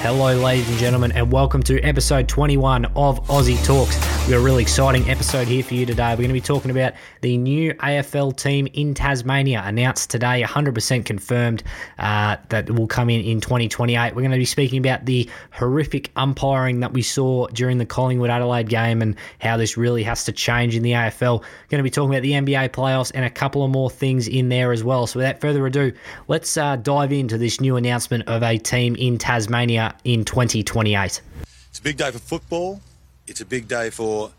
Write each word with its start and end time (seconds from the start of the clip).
Hello, 0.00 0.32
ladies 0.32 0.68
and 0.68 0.78
gentlemen, 0.78 1.10
and 1.10 1.32
welcome 1.32 1.60
to 1.64 1.80
episode 1.82 2.28
21 2.28 2.84
of 2.94 3.20
Aussie 3.26 3.62
Talks. 3.66 4.17
We've 4.28 4.34
got 4.34 4.42
a 4.42 4.44
really 4.44 4.62
exciting 4.62 5.08
episode 5.08 5.48
here 5.48 5.62
for 5.62 5.72
you 5.72 5.86
today. 5.86 6.10
We're 6.10 6.16
going 6.16 6.28
to 6.28 6.34
be 6.34 6.42
talking 6.42 6.70
about 6.70 6.92
the 7.22 7.38
new 7.38 7.72
AFL 7.72 8.36
team 8.36 8.68
in 8.74 8.92
Tasmania, 8.92 9.62
announced 9.64 10.10
today, 10.10 10.42
100% 10.42 11.06
confirmed 11.06 11.62
uh, 11.98 12.36
that 12.50 12.70
will 12.70 12.86
come 12.86 13.08
in 13.08 13.22
in 13.22 13.40
2028. 13.40 14.14
We're 14.14 14.20
going 14.20 14.30
to 14.32 14.36
be 14.36 14.44
speaking 14.44 14.80
about 14.80 15.06
the 15.06 15.30
horrific 15.52 16.10
umpiring 16.14 16.80
that 16.80 16.92
we 16.92 17.00
saw 17.00 17.46
during 17.46 17.78
the 17.78 17.86
Collingwood 17.86 18.28
Adelaide 18.28 18.68
game 18.68 19.00
and 19.00 19.16
how 19.40 19.56
this 19.56 19.78
really 19.78 20.02
has 20.02 20.24
to 20.24 20.32
change 20.32 20.76
in 20.76 20.82
the 20.82 20.92
AFL. 20.92 21.40
We're 21.40 21.68
going 21.70 21.78
to 21.78 21.82
be 21.82 21.88
talking 21.88 22.14
about 22.14 22.20
the 22.20 22.32
NBA 22.32 22.68
playoffs 22.68 23.10
and 23.14 23.24
a 23.24 23.30
couple 23.30 23.64
of 23.64 23.70
more 23.70 23.88
things 23.88 24.28
in 24.28 24.50
there 24.50 24.72
as 24.72 24.84
well. 24.84 25.06
So, 25.06 25.20
without 25.20 25.40
further 25.40 25.66
ado, 25.66 25.90
let's 26.26 26.54
uh, 26.58 26.76
dive 26.76 27.12
into 27.12 27.38
this 27.38 27.62
new 27.62 27.76
announcement 27.76 28.28
of 28.28 28.42
a 28.42 28.58
team 28.58 28.94
in 28.96 29.16
Tasmania 29.16 29.96
in 30.04 30.26
2028. 30.26 31.22
It's 31.70 31.78
a 31.78 31.82
big 31.82 31.96
day 31.96 32.10
for 32.10 32.18
football. 32.18 32.82
It's 33.28 33.42
a 33.42 33.46
big 33.46 33.68
day 33.68 33.90
for 33.90 34.30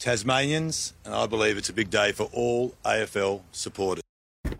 Tasmanians, 0.00 0.94
and 1.04 1.14
I 1.14 1.26
believe 1.26 1.56
it's 1.56 1.68
a 1.68 1.72
big 1.72 1.90
day 1.90 2.10
for 2.10 2.28
all 2.32 2.74
AFL 2.84 3.42
supporters. 3.52 4.02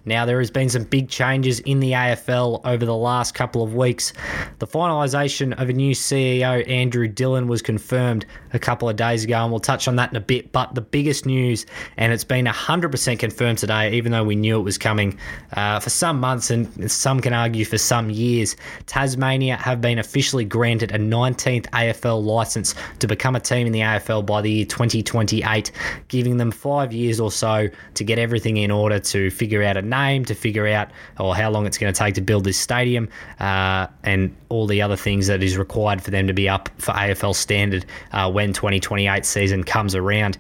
Now, 0.05 0.27
there 0.27 0.41
has 0.41 0.51
been 0.51 0.69
some 0.69 0.83
big 0.83 1.09
changes 1.09 1.61
in 1.61 1.79
the 1.79 1.93
AFL 1.93 2.61
over 2.65 2.85
the 2.85 2.97
last 2.97 3.35
couple 3.35 3.63
of 3.63 3.75
weeks. 3.75 4.13
The 4.59 4.67
finalisation 4.67 5.61
of 5.61 5.69
a 5.69 5.73
new 5.73 5.95
CEO, 5.95 6.69
Andrew 6.69 7.07
Dillon, 7.07 7.47
was 7.47 7.63
confirmed 7.63 8.27
a 8.53 8.59
couple 8.59 8.89
of 8.89 8.97
days 8.97 9.23
ago, 9.23 9.37
and 9.43 9.53
we'll 9.53 9.61
touch 9.61 9.87
on 9.87 9.97
that 9.97 10.11
in 10.11 10.17
a 10.17 10.21
bit. 10.21 10.51
But 10.51 10.75
the 10.75 10.81
biggest 10.81 11.25
news, 11.25 11.67
and 11.97 12.13
it's 12.13 12.25
been 12.25 12.47
100% 12.47 13.19
confirmed 13.21 13.59
today, 13.59 13.93
even 13.93 14.11
though 14.11 14.25
we 14.25 14.35
knew 14.35 14.59
it 14.59 14.63
was 14.63 14.77
coming 14.77 15.17
uh, 15.53 15.79
for 15.79 15.91
some 15.91 16.19
months, 16.19 16.51
and 16.51 16.91
some 16.91 17.21
can 17.21 17.33
argue 17.33 17.65
for 17.65 17.79
some 17.79 18.11
years, 18.11 18.57
Tasmania 18.87 19.57
have 19.57 19.81
been 19.81 20.01
officially 20.01 20.45
granted 20.45 20.91
a 20.91 20.99
19th 20.99 21.67
AFL 21.71 22.25
licence 22.25 22.75
to 22.99 23.07
become 23.07 23.37
a 23.37 23.41
team 23.41 23.69
in 23.69 23.73
the 23.73 23.81
AFL 23.81 24.27
by 24.27 24.41
the 24.41 24.51
year 24.51 24.65
2028, 24.65 25.71
giving 26.09 26.39
them 26.39 26.51
five 26.51 26.93
years 26.93 27.21
or 27.21 27.31
so 27.31 27.69
to 27.95 28.05
get 28.05 28.19
everything 28.19 28.57
in 28.57 28.73
order 28.73 28.99
to 28.99 29.31
figure 29.31 29.63
out 29.63 29.77
a 29.77 29.92
name, 29.93 30.25
to 30.25 30.35
figure 30.35 30.67
out 30.67 30.91
or 31.21 31.37
how 31.37 31.51
long 31.51 31.67
it's 31.67 31.79
going 31.79 31.93
to 31.93 31.99
take 31.99 32.15
to 32.15 32.21
build 32.21 32.45
this 32.45 32.59
stadium, 32.59 33.09
uh, 33.39 33.87
and 34.03 34.35
all 34.49 34.67
the 34.67 34.83
other 34.83 34.97
things 34.97 35.27
that 35.29 35.43
is 35.43 35.57
required 35.57 36.03
for 36.03 36.11
them 36.11 36.27
to 36.27 36.33
be 36.33 36.49
up 36.49 36.69
for 36.79 36.93
AFL 36.93 37.35
standard 37.35 37.85
uh, 38.13 38.31
when 38.31 38.53
2028 38.53 39.25
season 39.25 39.63
comes 39.63 39.95
around. 39.95 40.39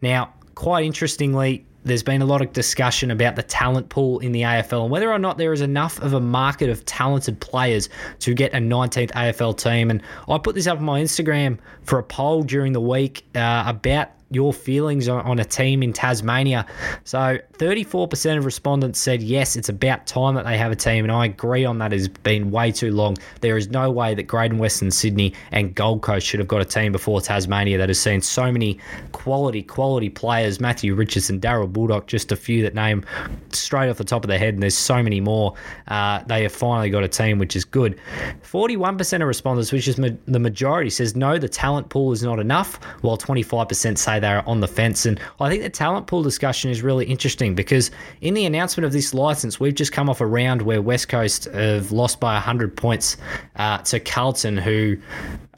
Now, 0.00 0.32
quite 0.54 0.84
interestingly, 0.84 1.66
there's 1.84 2.02
been 2.02 2.22
a 2.22 2.26
lot 2.26 2.40
of 2.40 2.52
discussion 2.52 3.10
about 3.10 3.36
the 3.36 3.42
talent 3.42 3.90
pool 3.90 4.18
in 4.20 4.32
the 4.32 4.42
AFL 4.42 4.82
and 4.82 4.90
whether 4.90 5.12
or 5.12 5.18
not 5.18 5.36
there 5.36 5.52
is 5.52 5.60
enough 5.60 6.00
of 6.00 6.14
a 6.14 6.20
market 6.20 6.70
of 6.70 6.84
talented 6.86 7.38
players 7.40 7.90
to 8.20 8.32
get 8.34 8.54
a 8.54 8.56
19th 8.56 9.10
AFL 9.12 9.56
team. 9.56 9.90
And 9.90 10.02
I 10.28 10.38
put 10.38 10.54
this 10.54 10.66
up 10.66 10.78
on 10.78 10.84
my 10.84 11.00
Instagram 11.00 11.58
for 11.82 11.98
a 11.98 12.02
poll 12.02 12.42
during 12.42 12.72
the 12.72 12.80
week 12.80 13.24
uh, 13.34 13.64
about 13.66 14.10
your 14.34 14.52
feelings 14.52 15.08
on, 15.08 15.38
a 15.38 15.44
team 15.44 15.82
in 15.82 15.92
Tasmania. 15.92 16.66
So 17.04 17.38
34% 17.58 18.38
of 18.38 18.44
respondents 18.44 18.98
said 18.98 19.22
yes, 19.22 19.56
it's 19.56 19.68
about 19.68 20.06
time 20.06 20.34
that 20.34 20.44
they 20.44 20.56
have 20.58 20.72
a 20.72 20.76
team, 20.76 21.04
and 21.04 21.12
I 21.12 21.26
agree 21.26 21.64
on 21.64 21.78
that. 21.78 21.92
It's 21.92 22.08
been 22.08 22.50
way 22.50 22.72
too 22.72 22.92
long. 22.92 23.16
There 23.40 23.56
is 23.56 23.68
no 23.70 23.90
way 23.90 24.14
that 24.14 24.24
Greater 24.24 24.54
Western 24.56 24.90
Sydney 24.90 25.34
and 25.50 25.74
Gold 25.74 26.02
Coast 26.02 26.26
should 26.26 26.40
have 26.40 26.48
got 26.48 26.60
a 26.60 26.64
team 26.64 26.92
before 26.92 27.20
Tasmania 27.20 27.78
that 27.78 27.88
has 27.88 28.00
seen 28.00 28.20
so 28.20 28.50
many 28.50 28.78
quality, 29.12 29.62
quality 29.62 30.10
players. 30.10 30.60
Matthew 30.60 30.94
Richardson, 30.94 31.38
Darrel 31.40 31.68
Baldock, 31.68 32.06
just 32.06 32.32
a 32.32 32.36
few 32.36 32.62
that 32.62 32.74
name 32.74 33.04
straight 33.50 33.88
off 33.88 33.98
the 33.98 34.04
top 34.04 34.24
of 34.24 34.28
their 34.28 34.38
head, 34.38 34.54
and 34.54 34.62
there's 34.62 34.76
so 34.76 35.02
many 35.02 35.20
more. 35.20 35.54
Uh, 35.88 36.22
they 36.26 36.42
have 36.42 36.52
finally 36.52 36.90
got 36.90 37.02
a 37.02 37.08
team, 37.08 37.38
which 37.38 37.56
is 37.56 37.64
good. 37.64 37.98
41% 38.42 39.20
of 39.20 39.28
respondents, 39.28 39.72
which 39.72 39.88
is 39.88 39.98
ma- 39.98 40.08
the 40.26 40.38
majority, 40.38 40.90
says 40.90 41.16
no, 41.16 41.38
the 41.38 41.48
talent 41.48 41.88
pool 41.88 42.12
is 42.12 42.22
not 42.22 42.38
enough, 42.38 42.82
while 43.02 43.16
25% 43.16 43.98
say 43.98 44.20
they're 44.24 44.48
on 44.48 44.60
the 44.60 44.68
fence. 44.68 45.06
And 45.06 45.20
I 45.38 45.50
think 45.50 45.62
the 45.62 45.70
talent 45.70 46.06
pool 46.06 46.22
discussion 46.22 46.70
is 46.70 46.82
really 46.82 47.04
interesting 47.04 47.54
because 47.54 47.90
in 48.20 48.34
the 48.34 48.46
announcement 48.46 48.86
of 48.86 48.92
this 48.92 49.12
license, 49.12 49.60
we've 49.60 49.74
just 49.74 49.92
come 49.92 50.08
off 50.08 50.20
a 50.20 50.26
round 50.26 50.62
where 50.62 50.80
West 50.80 51.08
Coast 51.08 51.44
have 51.44 51.92
lost 51.92 52.20
by 52.20 52.32
100 52.32 52.76
points 52.76 53.18
uh, 53.56 53.78
to 53.78 54.00
Carlton, 54.00 54.56
who 54.56 54.96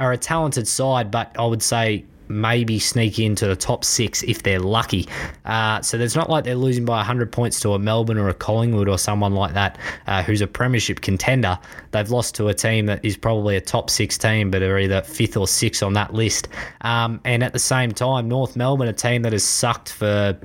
are 0.01 0.13
a 0.13 0.19
talented 0.19 0.67
side, 0.67 1.11
but 1.11 1.35
I 1.39 1.47
would 1.47 1.63
say 1.63 2.05
maybe 2.29 2.79
sneak 2.79 3.19
into 3.19 3.47
the 3.47 3.57
top 3.57 3.85
six 3.85 4.23
if 4.23 4.43
they're 4.43 4.61
lucky. 4.61 5.09
Uh, 5.45 5.81
so 5.83 5.99
there's 5.99 6.17
not 6.17 6.31
like 6.31 6.45
they're 6.45 6.55
losing 6.55 6.85
by 6.85 6.97
100 6.99 7.33
points 7.33 7.61
to 7.61 7.73
a 7.75 7.79
Melbourne 7.79 8.19
or 8.19 8.29
a 8.29 8.35
Collingwood 8.35 8.89
or 8.89 8.99
someone 8.99 9.35
like 9.35 9.55
that 9.55 9.79
uh, 10.07 10.23
who's 10.23 10.41
a 10.41 10.47
premiership 10.47 11.01
contender. 11.01 11.59
They've 11.93 12.11
lost 12.11 12.35
to 12.37 12.49
a 12.49 12.55
team 12.55 12.87
that 12.87 13.05
is 13.05 13.17
probably 13.17 13.57
a 13.57 13.61
top 13.61 13.91
six 13.91 14.19
team, 14.19 14.51
but 14.51 14.63
are 14.63 14.79
either 14.79 15.03
fifth 15.03 15.37
or 15.37 15.47
sixth 15.47 15.83
on 15.83 15.93
that 15.95 16.15
list. 16.15 16.49
Um, 16.83 17.21
and 17.25 17.43
at 17.43 17.53
the 17.53 17.59
same 17.59 17.93
time, 17.93 18.29
North 18.29 18.57
Melbourne, 18.57 18.89
a 18.89 18.93
team 18.93 19.23
that 19.23 19.33
has 19.33 19.45
sucked 19.45 19.93
for, 19.93 20.39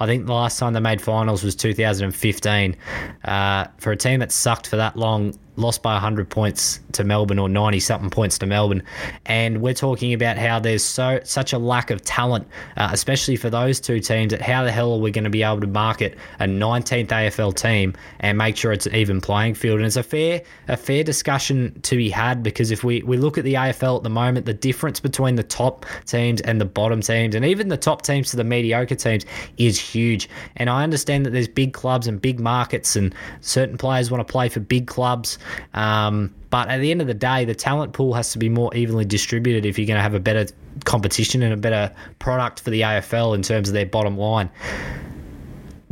I 0.00 0.06
think 0.06 0.26
the 0.26 0.32
last 0.32 0.58
time 0.58 0.72
they 0.72 0.80
made 0.80 1.00
finals 1.00 1.42
was 1.42 1.54
2015. 1.56 2.76
Uh, 3.24 3.66
for 3.78 3.92
a 3.92 3.96
team 3.96 4.20
that 4.20 4.32
sucked 4.32 4.66
for 4.68 4.76
that 4.76 4.96
long, 4.96 5.34
lost 5.56 5.82
by 5.82 5.92
100 5.94 6.28
points 6.28 6.80
to 6.92 7.04
Melbourne 7.04 7.38
or 7.38 7.48
90 7.48 7.80
something 7.80 8.10
points 8.10 8.38
to 8.38 8.46
Melbourne. 8.46 8.82
And 9.26 9.60
we're 9.60 9.74
talking 9.74 10.12
about 10.12 10.36
how 10.36 10.58
there's 10.58 10.84
so 10.84 11.20
such 11.24 11.52
a 11.52 11.58
lack 11.58 11.90
of 11.90 12.02
talent, 12.02 12.46
uh, 12.76 12.88
especially 12.92 13.36
for 13.36 13.50
those 13.50 13.80
two 13.80 14.00
teams, 14.00 14.30
that 14.30 14.42
how 14.42 14.64
the 14.64 14.72
hell 14.72 14.92
are 14.92 15.00
we 15.00 15.10
going 15.10 15.24
to 15.24 15.30
be 15.30 15.42
able 15.42 15.60
to 15.60 15.66
market 15.66 16.16
a 16.40 16.44
19th 16.44 17.08
AFL 17.08 17.54
team 17.54 17.94
and 18.20 18.38
make 18.38 18.56
sure 18.56 18.72
it's 18.72 18.86
an 18.86 18.94
even 18.94 19.20
playing 19.20 19.54
field? 19.54 19.78
And 19.78 19.86
it's 19.86 19.96
a 19.96 20.02
fair 20.02 20.42
a 20.68 20.76
fair 20.76 21.02
discussion 21.04 21.78
to 21.82 21.96
be 21.96 22.10
had 22.10 22.42
because 22.42 22.70
if 22.70 22.84
we, 22.84 23.02
we 23.02 23.16
look 23.16 23.38
at 23.38 23.44
the 23.44 23.54
AFL 23.54 23.98
at 23.98 24.02
the 24.02 24.10
moment, 24.10 24.46
the 24.46 24.54
difference 24.54 25.00
between 25.00 25.36
the 25.36 25.42
top 25.42 25.86
teams 26.04 26.40
and 26.42 26.60
the 26.60 26.64
bottom 26.64 27.00
teams, 27.00 27.34
and 27.34 27.44
even 27.44 27.68
the 27.68 27.76
top 27.76 28.02
teams 28.02 28.30
to 28.30 28.36
the 28.36 28.44
mediocre 28.44 28.94
teams, 28.94 29.24
is 29.56 29.78
huge. 29.78 30.28
And 30.56 30.68
I 30.68 30.82
understand 30.82 31.26
that 31.26 31.30
there's 31.30 31.48
big 31.48 31.72
clubs 31.72 32.06
and 32.06 32.20
big 32.20 32.40
markets, 32.40 32.96
and 32.96 33.14
certain 33.40 33.76
players 33.76 34.10
want 34.10 34.26
to 34.26 34.30
play 34.30 34.48
for 34.48 34.60
big 34.60 34.86
clubs. 34.86 35.38
Um, 35.74 36.34
but 36.50 36.68
at 36.68 36.78
the 36.78 36.90
end 36.90 37.00
of 37.00 37.06
the 37.06 37.14
day, 37.14 37.44
the 37.44 37.54
talent 37.54 37.92
pool 37.92 38.14
has 38.14 38.32
to 38.32 38.38
be 38.38 38.48
more 38.48 38.74
evenly 38.74 39.04
distributed 39.04 39.66
if 39.66 39.78
you're 39.78 39.86
going 39.86 39.98
to 39.98 40.02
have 40.02 40.14
a 40.14 40.20
better 40.20 40.46
competition 40.84 41.42
and 41.42 41.52
a 41.52 41.56
better 41.56 41.94
product 42.18 42.60
for 42.60 42.70
the 42.70 42.82
AFL 42.82 43.34
in 43.34 43.42
terms 43.42 43.68
of 43.68 43.74
their 43.74 43.86
bottom 43.86 44.16
line. 44.16 44.50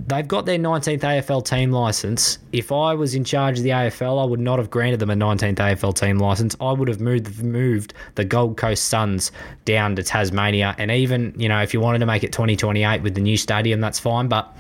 They've 0.06 0.28
got 0.28 0.44
their 0.44 0.59
19th 0.59 1.00
AFL 1.00 1.47
team 1.47 1.70
license. 1.72 2.38
If 2.53 2.72
I 2.72 2.92
was 2.94 3.15
in 3.15 3.25
charge 3.25 3.59
of 3.59 3.65
the 3.65 3.70
AFL, 3.70 4.20
I 4.20 4.26
would 4.26 4.41
not 4.41 4.59
have 4.59 4.69
granted 4.69 5.00
them 5.00 5.09
a 5.09 5.15
19th 5.15 5.56
AFL 5.56 5.94
team 5.94 6.19
license. 6.19 6.54
I 6.60 6.72
would 6.72 6.88
have 6.88 7.00
moved 7.00 7.42
moved 7.42 7.94
the 8.15 8.25
Gold 8.25 8.59
Coast 8.59 8.84
Suns 8.86 9.32
down 9.65 9.97
to 9.97 10.03
Tasmania, 10.03 10.75
and 10.76 10.91
even 10.91 11.32
you 11.38 11.48
know 11.48 11.62
if 11.62 11.72
you 11.72 11.81
wanted 11.81 12.00
to 12.00 12.06
make 12.06 12.22
it 12.22 12.32
2028 12.32 13.03
with 13.03 13.15
the 13.15 13.22
new 13.22 13.38
stadium, 13.38 13.81
that's 13.81 13.98
fine. 13.98 14.28
But 14.28 14.54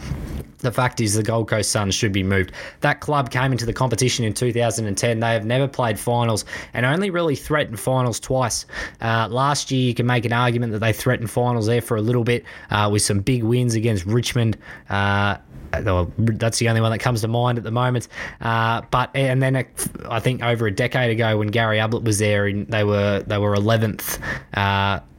the 0.64 0.72
fact 0.72 1.00
is, 1.00 1.14
the 1.14 1.22
Gold 1.22 1.48
Coast 1.48 1.70
Suns 1.70 1.94
should 1.94 2.12
be 2.12 2.22
moved. 2.22 2.52
That 2.80 3.00
club 3.00 3.30
came 3.30 3.52
into 3.52 3.64
the 3.66 3.72
competition 3.72 4.24
in 4.24 4.34
2010. 4.34 5.20
They 5.20 5.32
have 5.32 5.44
never 5.44 5.68
played 5.68 5.98
finals 5.98 6.44
and 6.72 6.84
only 6.84 7.10
really 7.10 7.36
threatened 7.36 7.78
finals 7.78 8.18
twice. 8.18 8.66
Uh, 9.00 9.28
last 9.30 9.70
year, 9.70 9.86
you 9.86 9.94
can 9.94 10.06
make 10.06 10.24
an 10.24 10.32
argument 10.32 10.72
that 10.72 10.80
they 10.80 10.92
threatened 10.92 11.30
finals 11.30 11.66
there 11.66 11.80
for 11.80 11.96
a 11.96 12.02
little 12.02 12.24
bit 12.24 12.44
uh, 12.70 12.88
with 12.90 13.02
some 13.02 13.20
big 13.20 13.44
wins 13.44 13.74
against 13.74 14.04
Richmond. 14.06 14.56
Uh, 14.90 15.36
that's 15.72 16.58
the 16.58 16.68
only 16.68 16.80
one 16.80 16.92
that 16.92 16.98
comes 16.98 17.20
to 17.22 17.28
mind 17.28 17.58
at 17.58 17.64
the 17.64 17.70
moment. 17.70 18.08
Uh, 18.40 18.82
but 18.90 19.10
and 19.14 19.42
then 19.42 19.66
I 20.08 20.20
think 20.20 20.42
over 20.42 20.66
a 20.66 20.70
decade 20.70 21.10
ago, 21.10 21.38
when 21.38 21.48
Gary 21.48 21.80
Ablett 21.80 22.04
was 22.04 22.18
there, 22.18 22.52
they 22.52 22.84
were 22.84 23.22
they 23.26 23.38
were 23.38 23.54
11th. 23.54 24.20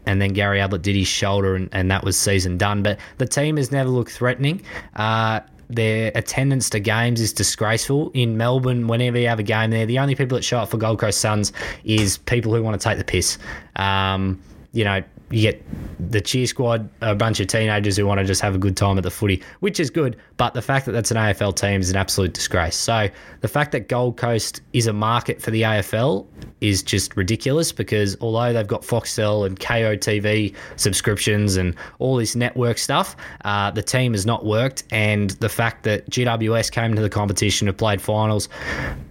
And 0.06 0.22
then 0.22 0.34
Gary 0.34 0.60
Ablett 0.62 0.82
did 0.82 0.96
his 0.96 1.08
shoulder, 1.08 1.56
and, 1.56 1.70
and 1.72 1.90
that 1.92 2.04
was 2.04 2.18
season 2.18 2.58
done. 2.58 2.84
But 2.84 3.00
the 3.18 3.28
team 3.28 3.58
has 3.58 3.72
never 3.72 3.90
looked 3.90 4.12
threatening. 4.12 4.62
Uh, 4.96 5.42
their 5.70 6.12
attendance 6.16 6.70
to 6.72 6.80
games 6.80 7.20
is 7.20 7.34
disgraceful. 7.34 8.12
In 8.14 8.38
Melbourne, 8.38 8.88
whenever 8.88 9.18
you 9.18 9.28
have 9.28 9.40
a 9.40 9.44
game 9.44 9.72
there, 9.72 9.86
the 9.86 10.00
only 10.00 10.16
people 10.16 10.38
that 10.38 10.44
show 10.44 10.60
up 10.60 10.70
for 10.70 10.78
Gold 10.78 11.00
Coast 11.00 11.20
Suns 11.20 11.52
is 11.84 12.18
people 12.18 12.54
who 12.54 12.62
want 12.62 12.80
to 12.80 12.84
take 12.84 12.98
the 12.98 13.04
piss. 13.04 13.38
Um, 13.76 14.42
you 14.74 14.84
know, 14.84 15.02
you 15.32 15.42
get 15.42 15.64
the 16.12 16.22
cheer 16.22 16.46
squad, 16.46 16.88
a 17.02 17.16
bunch 17.16 17.40
of 17.40 17.48
teenagers 17.48 17.98
who 17.98 18.06
want 18.06 18.20
to 18.20 18.26
just 18.26 18.42
have 18.42 18.56
a 18.56 18.58
good 18.58 18.78
time 18.78 18.98
at 18.98 19.04
the 19.04 19.12
footy, 19.12 19.42
which 19.60 19.80
is 19.80 19.90
good. 19.90 20.18
But 20.38 20.54
the 20.54 20.62
fact 20.62 20.86
that 20.86 20.92
that's 20.92 21.12
an 21.12 21.18
AFL 21.18 21.56
team 21.56 21.82
is 21.82 21.90
an 21.90 21.96
absolute 21.96 22.34
disgrace. 22.34 22.76
So 22.76 23.10
the 23.42 23.48
fact 23.48 23.72
that 23.72 23.88
Gold 23.88 24.18
Coast 24.18 24.62
is 24.74 24.88
a 24.88 24.94
market 24.94 25.42
for 25.42 25.52
the 25.52 25.64
AFL 25.64 26.26
is 26.62 26.84
just 26.84 27.18
ridiculous 27.18 27.72
because 27.72 28.16
although 28.22 28.54
they've 28.54 28.68
got 28.68 28.82
Foxtel 28.82 29.46
and 29.46 29.60
Kayo 29.60 29.98
TV 29.98 30.54
subscriptions 30.76 31.58
and 31.58 31.76
all 32.00 32.18
this 32.18 32.36
network 32.36 32.78
stuff, 32.78 33.16
uh, 33.46 33.72
the 33.72 33.84
team 33.84 34.14
has 34.14 34.26
not 34.26 34.46
worked. 34.46 34.84
And 34.92 35.32
the 35.32 35.50
fact 35.50 35.84
that 35.84 36.10
GWS 36.10 36.72
came 36.72 36.96
to 36.96 37.02
the 37.02 37.10
competition, 37.10 37.68
have 37.68 37.78
played 37.78 38.02
finals, 38.02 38.48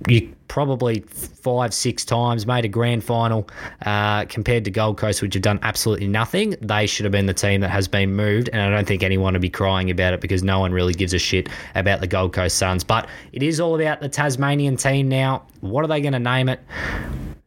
you 0.09 0.33
probably 0.55 1.01
five, 1.01 1.75
six 1.75 2.05
times, 2.05 2.47
made 2.47 2.65
a 2.65 2.69
grand 2.69 3.03
final 3.03 3.45
uh, 3.87 4.25
compared 4.27 4.65
to 4.65 4.71
Gold 4.71 4.97
Coast, 4.97 5.21
which 5.21 5.35
have 5.35 5.43
done 5.43 5.59
absolutely 5.63 6.07
nothing. 6.07 6.55
They 6.61 6.87
should 6.87 7.03
have 7.03 7.11
been 7.11 7.27
the 7.27 7.35
team 7.35 7.61
that 7.63 7.71
has 7.71 7.89
been 7.89 8.15
moved, 8.15 8.51
and 8.53 8.63
I 8.63 8.71
don't 8.71 8.87
think 8.87 9.03
anyone 9.03 9.33
would 9.33 9.43
be 9.43 9.51
crying 9.51 9.91
about 9.91 10.15
it 10.15 10.21
because 10.21 10.45
no 10.45 10.61
one 10.61 10.71
really 10.71 10.95
gives 10.95 11.13
a 11.13 11.19
shit 11.19 11.49
about 11.75 12.01
the 12.01 12.07
Gold 12.07 12.35
Coast 12.35 12.57
Suns. 12.57 12.85
But 12.85 13.09
it 13.33 13.43
is 13.43 13.59
all 13.59 13.75
about 13.81 14.01
the 14.01 14.09
Tasmanian 14.09 14.77
team 14.77 15.09
now. 15.09 15.45
What 15.61 15.85
are 15.85 15.89
they 15.89 16.01
going 16.01 16.13
to 16.13 16.21
name 16.21 16.49
it? 16.49 16.61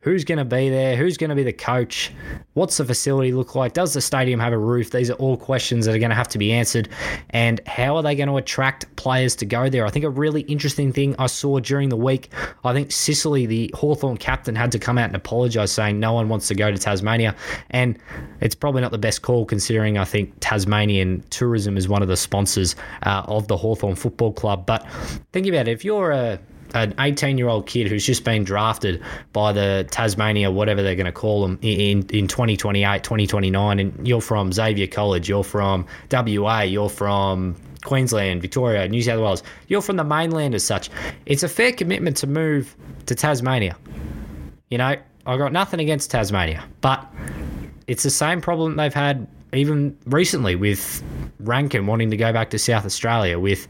Who's 0.02 0.24
going 0.24 0.38
to 0.38 0.46
be 0.46 0.70
there? 0.70 0.96
Who's 0.96 1.18
going 1.18 1.32
to 1.32 1.36
be 1.36 1.44
the 1.44 1.52
coach? 1.52 2.14
What's 2.54 2.78
the 2.78 2.86
facility 2.86 3.32
look 3.34 3.56
like? 3.56 3.74
Does 3.74 3.94
the 3.94 4.02
stadium 4.02 4.40
have 4.40 4.54
a 4.54 4.58
roof? 4.58 4.92
These 4.92 5.10
are 5.10 5.16
all 5.16 5.36
questions 5.36 5.86
that 5.86 5.96
are 5.96 6.00
going 6.00 6.12
to 6.12 6.16
have 6.16 6.28
to 6.30 6.38
be 6.38 6.54
answered. 6.54 6.88
And 7.32 7.60
how 7.68 7.96
are 7.96 8.04
they 8.04 8.16
going 8.16 8.30
to 8.30 8.38
attract 8.38 8.96
players 8.96 9.36
to 9.38 9.46
go 9.46 9.70
there? 9.70 9.86
I 9.86 9.90
think 9.90 10.06
a 10.06 10.10
really 10.10 10.42
interesting 10.42 10.94
thing 10.94 11.16
I 11.18 11.26
saw 11.26 11.60
during 11.60 11.90
the 11.90 11.98
week, 11.98 12.32
I 12.64 12.74
think 12.74 12.92
Sicily, 12.92 13.48
the 13.48 13.72
Hawthorn 13.74 14.18
captain, 14.18 14.56
had 14.56 14.72
to 14.74 14.80
come 14.80 15.00
out 15.00 15.08
and 15.08 15.16
apologise, 15.16 15.72
saying 15.72 16.00
no 16.00 16.14
one 16.14 16.30
wants 16.30 16.48
to 16.50 16.56
go 16.56 16.72
to 16.72 16.78
Tasmania. 16.78 17.36
And 17.72 17.98
it's 18.40 18.56
probably 18.56 18.82
not 18.82 18.92
the 18.92 19.00
best 19.00 19.24
call 19.24 19.46
considering 19.46 19.98
I 19.98 20.06
think 20.06 20.32
Tasmanian 20.40 21.24
tourism 21.32 21.76
is 21.76 21.90
one 21.90 22.04
of 22.04 22.08
the 22.08 22.18
sponsors 22.18 22.76
uh, 23.04 23.24
of 23.28 23.48
the 23.48 23.58
Hawthorn 23.58 23.96
Football 23.96 24.34
Club. 24.34 24.68
But 24.68 24.88
think 25.34 25.48
about 25.48 25.68
it, 25.68 25.72
if 25.72 25.84
you're 25.84 26.12
a 26.12 26.40
an 26.74 26.94
18 27.00 27.38
year 27.38 27.48
old 27.48 27.68
kid 27.68 27.88
who's 27.88 28.06
just 28.06 28.24
been 28.24 28.44
drafted 28.44 29.02
by 29.34 29.52
the 29.52 29.88
Tasmania, 29.90 30.52
whatever 30.52 30.82
they're 30.84 30.96
going 30.96 31.06
to 31.06 31.12
call 31.12 31.42
them, 31.42 31.60
in, 31.62 32.06
in 32.10 32.28
2028, 32.28 33.04
2029, 33.04 33.80
and 33.80 34.08
you're 34.08 34.22
from 34.22 34.52
Xavier 34.52 34.88
College, 34.88 35.30
you're 35.30 35.44
from 35.44 35.86
WA, 36.12 36.62
you're 36.62 36.90
from 36.90 37.56
Queensland, 37.84 38.42
Victoria, 38.42 38.88
New 38.88 39.02
South 39.02 39.22
Wales, 39.22 39.44
you're 39.68 39.82
from 39.82 39.98
the 39.98 40.04
mainland 40.04 40.56
as 40.56 40.64
such, 40.64 40.90
it's 41.26 41.44
a 41.44 41.50
fair 41.50 41.72
commitment 41.72 42.18
to 42.18 42.28
move 42.28 42.76
to 43.06 43.16
Tasmania. 43.16 43.78
You 44.70 44.78
know, 44.78 44.96
I've 45.26 45.40
got 45.40 45.52
nothing 45.52 45.80
against 45.80 46.12
Tasmania, 46.12 46.64
but 46.82 47.06
it's 47.88 48.04
the 48.04 48.10
same 48.10 48.42
problem 48.42 48.76
they've 48.76 48.94
had 48.94 49.28
even 49.58 49.98
recently 50.06 50.56
with 50.56 51.04
Rankine 51.40 51.88
wanting 51.88 52.10
to 52.12 52.18
go 52.18 52.34
back 52.34 52.50
to 52.52 52.60
South 52.60 52.86
Australia, 52.86 53.40
with 53.40 53.68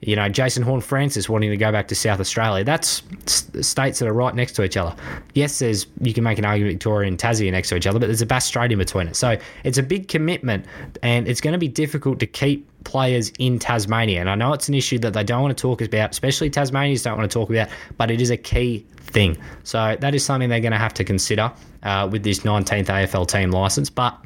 you 0.00 0.16
know 0.16 0.28
Jason 0.28 0.62
Horne-Francis 0.62 1.28
wanting 1.28 1.50
to 1.50 1.56
go 1.56 1.70
back 1.72 1.88
to 1.88 1.94
South 1.94 2.20
Australia. 2.20 2.64
That's 2.64 3.02
states 3.26 3.98
that 3.98 4.08
are 4.08 4.12
right 4.12 4.34
next 4.34 4.52
to 4.52 4.64
each 4.64 4.76
other. 4.76 4.94
Yes, 5.34 5.58
there's 5.58 5.86
you 6.00 6.12
can 6.12 6.24
make 6.24 6.38
an 6.38 6.44
argument 6.44 6.74
Victoria 6.74 7.08
and 7.08 7.18
Tassie 7.18 7.50
next 7.50 7.68
to 7.68 7.76
each 7.76 7.86
other, 7.86 7.98
but 7.98 8.06
there's 8.06 8.22
a 8.22 8.26
Bass 8.26 8.46
Strait 8.46 8.72
in 8.72 8.78
between 8.78 9.08
it. 9.08 9.16
So 9.16 9.36
it's 9.64 9.78
a 9.78 9.82
big 9.82 10.08
commitment, 10.08 10.64
and 11.02 11.28
it's 11.28 11.40
going 11.40 11.52
to 11.52 11.58
be 11.58 11.68
difficult 11.68 12.18
to 12.20 12.26
keep 12.26 12.66
players 12.84 13.30
in 13.38 13.58
Tasmania. 13.58 14.20
And 14.20 14.30
I 14.30 14.34
know 14.34 14.52
it's 14.54 14.68
an 14.68 14.74
issue 14.74 14.98
that 15.00 15.12
they 15.12 15.22
don't 15.22 15.42
want 15.42 15.56
to 15.56 15.60
talk 15.60 15.82
about, 15.82 16.10
especially 16.10 16.48
Tasmanians 16.48 17.02
don't 17.02 17.18
want 17.18 17.30
to 17.30 17.34
talk 17.34 17.50
about, 17.50 17.68
but 17.98 18.10
it 18.10 18.20
is 18.20 18.30
a 18.30 18.36
key 18.36 18.86
thing. 18.96 19.36
So 19.64 19.96
that 20.00 20.14
is 20.14 20.24
something 20.24 20.48
they're 20.48 20.60
going 20.60 20.72
to 20.72 20.78
have 20.78 20.94
to 20.94 21.04
consider 21.04 21.52
uh, 21.82 22.08
with 22.10 22.22
this 22.22 22.40
19th 22.40 22.86
AFL 22.86 23.26
team 23.26 23.50
license. 23.50 23.90
But 23.90 24.18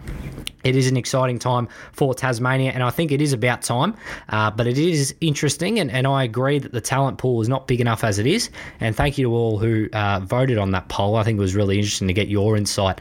it 0.65 0.77
is 0.77 0.89
an 0.89 0.97
exciting 0.97 1.39
time 1.39 1.69
for 1.93 2.15
Tasmania, 2.15 2.73
and 2.73 2.83
I 2.83 2.91
think 2.91 3.13
it 3.13 3.21
is 3.21 3.33
about 3.35 3.63
time. 3.63 3.95
Uh, 4.31 4.51
but 4.51 4.67
it 4.67 4.79
is 4.79 5.15
interesting, 5.21 5.79
and, 5.79 5.91
and 5.91 6.07
I 6.07 6.25
agree 6.25 6.59
that 6.59 6.73
the 6.73 6.81
talent 6.81 7.19
pool 7.19 7.43
is 7.43 7.49
not 7.49 7.69
big 7.69 7.81
enough 7.83 8.03
as 8.03 8.19
it 8.19 8.27
is. 8.27 8.51
And 8.81 8.97
thank 8.97 9.19
you 9.19 9.27
to 9.27 9.35
all 9.35 9.59
who 9.59 9.89
uh, 9.93 10.21
voted 10.21 10.57
on 10.57 10.71
that 10.73 10.89
poll. 10.89 11.17
I 11.17 11.23
think 11.23 11.37
it 11.37 11.41
was 11.41 11.55
really 11.55 11.77
interesting 11.77 12.09
to 12.09 12.15
get 12.15 12.29
your 12.29 12.57
insight 12.57 13.01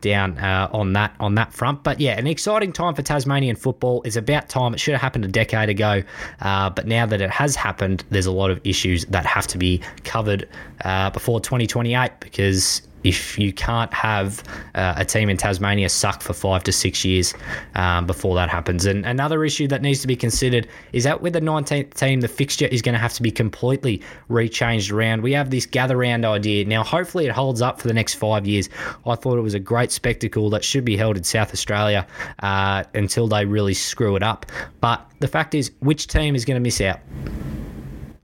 down 0.00 0.36
uh, 0.38 0.68
on 0.72 0.92
that 0.94 1.14
on 1.20 1.36
that 1.36 1.52
front. 1.52 1.84
But 1.84 2.00
yeah, 2.00 2.18
an 2.18 2.26
exciting 2.26 2.72
time 2.72 2.94
for 2.94 3.02
Tasmanian 3.02 3.54
football. 3.54 4.02
It's 4.02 4.16
about 4.16 4.48
time. 4.48 4.74
It 4.74 4.80
should 4.80 4.92
have 4.92 5.00
happened 5.00 5.24
a 5.24 5.28
decade 5.28 5.68
ago, 5.68 6.02
uh, 6.40 6.70
but 6.70 6.88
now 6.88 7.06
that 7.06 7.20
it 7.20 7.30
has 7.30 7.54
happened, 7.54 8.04
there's 8.10 8.26
a 8.26 8.32
lot 8.32 8.50
of 8.50 8.60
issues 8.64 9.04
that 9.06 9.24
have 9.26 9.46
to 9.48 9.58
be 9.58 9.80
covered 10.02 10.48
uh, 10.84 11.10
before 11.10 11.40
2028 11.40 12.10
because 12.18 12.82
if 13.06 13.38
you 13.38 13.52
can't 13.52 13.92
have 13.94 14.42
uh, 14.74 14.94
a 14.96 15.04
team 15.04 15.30
in 15.30 15.36
Tasmania 15.36 15.88
suck 15.88 16.22
for 16.22 16.32
five 16.32 16.64
to 16.64 16.72
six 16.72 17.04
years 17.04 17.32
um, 17.76 18.04
before 18.04 18.34
that 18.34 18.48
happens. 18.48 18.84
And 18.84 19.06
another 19.06 19.44
issue 19.44 19.68
that 19.68 19.80
needs 19.80 20.00
to 20.00 20.08
be 20.08 20.16
considered 20.16 20.66
is 20.92 21.04
that 21.04 21.22
with 21.22 21.32
the 21.32 21.40
19th 21.40 21.94
team, 21.94 22.20
the 22.20 22.28
fixture 22.28 22.66
is 22.66 22.82
going 22.82 22.94
to 22.94 22.98
have 22.98 23.14
to 23.14 23.22
be 23.22 23.30
completely 23.30 24.02
rechanged 24.28 24.92
around. 24.92 25.22
We 25.22 25.32
have 25.34 25.50
this 25.50 25.66
gather 25.66 25.96
round 25.96 26.24
idea. 26.24 26.64
Now, 26.64 26.82
hopefully, 26.82 27.26
it 27.26 27.32
holds 27.32 27.62
up 27.62 27.80
for 27.80 27.86
the 27.86 27.94
next 27.94 28.14
five 28.14 28.44
years. 28.44 28.68
I 29.06 29.14
thought 29.14 29.38
it 29.38 29.42
was 29.42 29.54
a 29.54 29.60
great 29.60 29.92
spectacle 29.92 30.50
that 30.50 30.64
should 30.64 30.84
be 30.84 30.96
held 30.96 31.16
in 31.16 31.22
South 31.22 31.52
Australia 31.52 32.06
uh, 32.40 32.82
until 32.94 33.28
they 33.28 33.44
really 33.44 33.74
screw 33.74 34.16
it 34.16 34.24
up. 34.24 34.46
But 34.80 35.08
the 35.20 35.28
fact 35.28 35.54
is, 35.54 35.70
which 35.78 36.08
team 36.08 36.34
is 36.34 36.44
going 36.44 36.56
to 36.56 36.60
miss 36.60 36.80
out? 36.80 36.98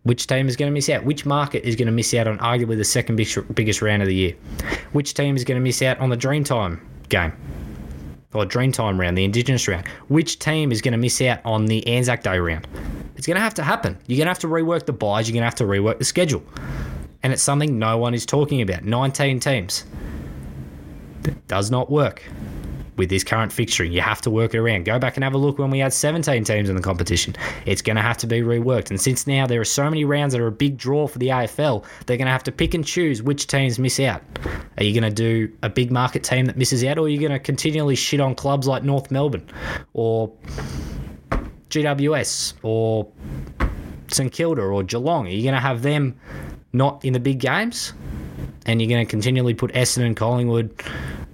Which 0.04 0.26
team 0.26 0.48
is 0.48 0.56
going 0.56 0.70
to 0.70 0.74
miss 0.74 0.88
out? 0.88 1.04
Which 1.04 1.24
market 1.24 1.64
is 1.64 1.76
going 1.76 1.86
to 1.86 1.92
miss 1.92 2.12
out 2.14 2.26
on 2.26 2.38
arguably 2.38 2.76
the 2.76 2.84
second 2.84 3.16
biggest 3.16 3.82
round 3.82 4.02
of 4.02 4.08
the 4.08 4.14
year? 4.14 4.34
Which 4.92 5.14
team 5.14 5.36
is 5.36 5.44
going 5.44 5.56
to 5.56 5.62
miss 5.62 5.80
out 5.80 6.00
on 6.00 6.10
the 6.10 6.16
Dreamtime 6.16 6.80
game? 7.08 7.32
Or 8.34 8.44
Dreamtime 8.44 8.98
round, 8.98 9.16
the 9.16 9.24
Indigenous 9.24 9.68
round? 9.68 9.86
Which 10.08 10.40
team 10.40 10.72
is 10.72 10.80
going 10.80 10.92
to 10.92 10.98
miss 10.98 11.20
out 11.20 11.38
on 11.44 11.66
the 11.66 11.86
Anzac 11.86 12.24
Day 12.24 12.38
round? 12.38 12.66
It's 13.16 13.26
going 13.26 13.36
to 13.36 13.42
have 13.42 13.54
to 13.54 13.62
happen. 13.62 13.96
You're 14.08 14.16
going 14.16 14.26
to 14.26 14.30
have 14.30 14.40
to 14.40 14.48
rework 14.48 14.86
the 14.86 14.92
buys, 14.92 15.28
you're 15.28 15.34
going 15.34 15.42
to 15.42 15.46
have 15.46 15.54
to 15.56 15.64
rework 15.64 15.98
the 15.98 16.04
schedule. 16.04 16.42
And 17.22 17.32
it's 17.32 17.42
something 17.42 17.78
no 17.78 17.96
one 17.98 18.14
is 18.14 18.26
talking 18.26 18.60
about. 18.60 18.84
19 18.84 19.38
teams. 19.38 19.84
It 21.24 21.46
does 21.46 21.70
not 21.70 21.88
work 21.88 22.24
with 22.96 23.08
this 23.08 23.24
current 23.24 23.52
fixturing. 23.52 23.92
You 23.92 24.00
have 24.00 24.20
to 24.22 24.30
work 24.30 24.54
it 24.54 24.58
around. 24.58 24.84
Go 24.84 24.98
back 24.98 25.16
and 25.16 25.24
have 25.24 25.34
a 25.34 25.38
look 25.38 25.58
when 25.58 25.70
we 25.70 25.78
had 25.78 25.92
17 25.92 26.44
teams 26.44 26.68
in 26.68 26.76
the 26.76 26.82
competition. 26.82 27.34
It's 27.66 27.82
going 27.82 27.96
to 27.96 28.02
have 28.02 28.18
to 28.18 28.26
be 28.26 28.40
reworked. 28.40 28.90
And 28.90 29.00
since 29.00 29.26
now 29.26 29.46
there 29.46 29.60
are 29.60 29.64
so 29.64 29.84
many 29.84 30.04
rounds 30.04 30.32
that 30.32 30.40
are 30.40 30.46
a 30.46 30.52
big 30.52 30.76
draw 30.76 31.06
for 31.06 31.18
the 31.18 31.28
AFL, 31.28 31.84
they're 32.06 32.16
going 32.16 32.26
to 32.26 32.32
have 32.32 32.44
to 32.44 32.52
pick 32.52 32.74
and 32.74 32.84
choose 32.84 33.22
which 33.22 33.46
teams 33.46 33.78
miss 33.78 33.98
out. 34.00 34.22
Are 34.78 34.84
you 34.84 34.98
going 34.98 35.10
to 35.10 35.14
do 35.14 35.52
a 35.62 35.68
big 35.68 35.90
market 35.90 36.24
team 36.24 36.46
that 36.46 36.56
misses 36.56 36.84
out, 36.84 36.98
or 36.98 37.06
are 37.06 37.08
you 37.08 37.18
going 37.18 37.32
to 37.32 37.38
continually 37.38 37.96
shit 37.96 38.20
on 38.20 38.34
clubs 38.34 38.66
like 38.66 38.82
North 38.82 39.10
Melbourne 39.10 39.48
or 39.92 40.32
GWS 41.70 42.54
or 42.62 43.10
St 44.08 44.32
Kilda 44.32 44.62
or 44.62 44.82
Geelong? 44.82 45.26
Are 45.26 45.30
you 45.30 45.42
going 45.42 45.54
to 45.54 45.60
have 45.60 45.82
them 45.82 46.18
not 46.72 47.04
in 47.04 47.12
the 47.12 47.20
big 47.20 47.38
games? 47.38 47.92
And 48.66 48.80
you're 48.80 48.88
going 48.88 49.04
to 49.04 49.10
continually 49.10 49.54
put 49.54 49.72
Essendon, 49.72 50.06
and 50.06 50.16
Collingwood, 50.16 50.82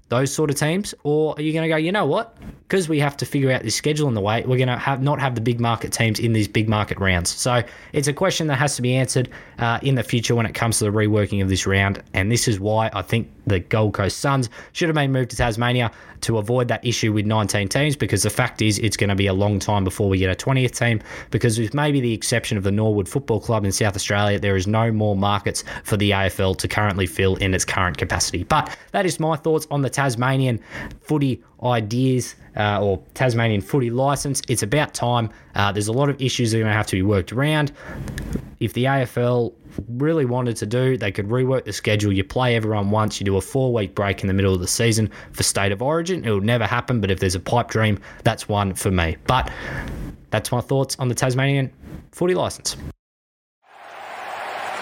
those 0.09 0.33
sort 0.33 0.51
of 0.51 0.57
teams, 0.57 0.95
or 1.03 1.35
are 1.37 1.43
you 1.43 1.53
going 1.53 1.63
to 1.63 1.69
go, 1.69 1.77
you 1.77 1.93
know 1.93 2.07
what? 2.07 2.37
Because 2.67 2.89
we 2.89 2.99
have 3.01 3.17
to 3.19 3.27
figure 3.27 3.51
out 3.51 3.63
this 3.63 3.75
schedule 3.75 4.09
in 4.09 4.15
the 4.15 4.21
way, 4.21 4.43
we're 4.47 4.57
going 4.57 4.69
to 4.69 4.77
have 4.77 5.03
not 5.03 5.21
have 5.21 5.35
the 5.35 5.41
big 5.41 5.61
market 5.61 5.93
teams 5.93 6.19
in 6.19 6.33
these 6.33 6.49
big 6.49 6.69
market 6.69 6.99
rounds. 6.99 7.31
So 7.31 7.63
it's 7.93 8.09
a 8.09 8.13
question 8.13 8.47
that 8.47 8.57
has 8.57 8.77
to 8.77 8.83
be 8.83 8.95
answered 8.95 9.29
uh, 9.59 9.79
in 9.83 9.97
the 9.97 10.03
future 10.03 10.35
when 10.35 10.47
it 10.47 10.55
comes 10.55 10.79
to 10.79 10.85
the 10.85 10.91
reworking 10.91 11.43
of 11.43 11.49
this 11.49 11.67
round, 11.67 12.03
and 12.15 12.33
this 12.33 12.49
is 12.49 12.59
why 12.59 12.91
I 12.93 13.03
think 13.03 13.31
the 13.47 13.61
Gold 13.61 13.95
Coast 13.95 14.19
Suns 14.19 14.49
should 14.73 14.89
have 14.89 14.95
been 14.95 15.13
moved 15.13 15.31
to 15.31 15.37
Tasmania 15.37 15.91
to 16.23 16.39
avoid 16.39 16.69
that 16.69 16.85
issue 16.85 17.13
with 17.13 17.27
19 17.27 17.69
teams. 17.69 17.97
Because 17.97 18.23
the 18.23 18.31
fact 18.31 18.63
is, 18.63 18.79
it's 18.79 18.97
going 18.97 19.11
to 19.11 19.17
be 19.17 19.27
a 19.27 19.33
long 19.33 19.59
time 19.59 19.85
before 19.85 20.09
we 20.09 20.19
get 20.19 20.31
a 20.31 20.45
20th 20.45 20.79
team. 20.79 21.01
Because 21.31 21.59
with 21.59 21.75
maybe 21.75 22.01
the 22.01 22.13
exception 22.13 22.57
of 22.59 22.65
the 22.65 22.73
Norwood 22.73 23.09
Football 23.09 23.41
Club 23.41 23.65
in 23.65 23.73
South 23.73 23.97
Australia, 23.97 24.39
there 24.39 24.57
is 24.57 24.67
no 24.67 24.93
more 24.93 25.17
markets 25.17 25.65
for 25.85 25.97
the 25.97 26.11
AFL 26.11 26.57
to 26.59 26.69
currently 26.69 27.07
fill 27.07 27.37
in 27.37 27.55
its 27.55 27.65
current 27.65 27.99
capacity. 27.99 28.45
But 28.45 28.77
that 28.93 29.07
is 29.07 29.21
my 29.21 29.37
thoughts 29.37 29.67
on 29.71 29.83
the 29.83 29.91
Tasmanian 29.91 30.61
footy 31.01 31.43
ideas 31.63 32.35
uh, 32.57 32.83
or 32.83 33.03
Tasmanian 33.15 33.61
footy 33.61 33.91
license. 33.91 34.43
It's 34.49 34.63
about 34.63 34.95
time. 34.95 35.31
Uh, 35.55 35.73
there's 35.73 35.89
a 35.89 35.93
lot 35.93 36.09
of 36.09 36.21
issues 36.21 36.53
that 36.53 36.59
are 36.59 36.61
going 36.61 36.71
to 36.71 36.77
have 36.77 36.87
to 36.89 36.97
be 36.97 37.03
worked 37.03 37.33
around. 37.33 37.73
If 38.61 38.73
the 38.73 38.85
AFL 38.85 39.53
really 39.89 40.25
wanted 40.25 40.57
to 40.57 40.67
do, 40.67 40.97
they 40.97 41.13
could 41.13 41.29
rework 41.29 41.65
the 41.65 41.73
schedule. 41.73 42.13
You 42.13 42.25
play 42.25 42.57
everyone 42.57 42.91
once, 42.91 43.21
you 43.21 43.25
do 43.25 43.37
a 43.37 43.41
four 43.41 43.73
week 43.73 43.95
break 43.95 44.23
in 44.23 44.29
the 44.29 44.35
middle 44.35 44.55
of 44.55 44.61
the 44.61 44.67
season 44.69 45.11
for 45.33 45.43
state 45.43 45.73
of 45.73 45.83
origin. 45.83 46.25
It 46.25 46.31
will 46.31 46.41
never 46.41 46.67
happen, 46.67 47.01
but 47.01 47.11
if 47.11 47.21
there's 47.21 47.35
a 47.35 47.41
pipe 47.41 47.69
dream, 47.69 48.01
that's 48.25 48.49
one 48.49 48.75
for 48.75 48.91
me. 48.91 49.17
But 49.27 49.51
that's 50.31 50.53
my 50.53 50.61
thoughts 50.61 50.97
on 50.99 51.09
the 51.09 51.15
Tasmanian 51.15 51.73
footy 52.13 52.35
license. 52.35 52.77
You 52.77 52.85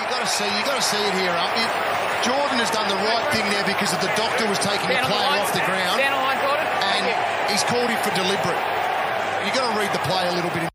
got 0.09 0.21
to 0.21 0.27
see, 0.27 0.45
you 0.45 0.65
got 0.65 0.77
to 0.77 0.83
see 0.83 0.97
it 0.97 1.15
here. 1.15 1.31
Up. 1.31 1.51
Jordan 2.25 2.59
has 2.59 2.71
done 2.71 2.89
the 2.89 2.97
right 2.97 3.29
thing 3.31 3.45
there 3.53 3.63
because 3.67 3.93
if 3.93 4.01
the 4.01 4.11
doctor 4.17 4.49
was 4.49 4.59
taking 4.59 4.89
the 4.89 4.99
player 5.05 5.39
off 5.39 5.53
the 5.53 5.63
ground, 5.63 6.01
and 6.01 6.26
he's 7.57 7.65
called 7.65 7.89
him 7.89 7.99
for 8.03 8.15
deliberate. 8.15 8.61
You 9.47 9.53
got 9.55 9.73
to 9.73 9.81
read 9.81 9.91
the 9.91 9.99
play 10.01 10.29
a 10.29 10.33
little 10.33 10.51
bit. 10.51 10.69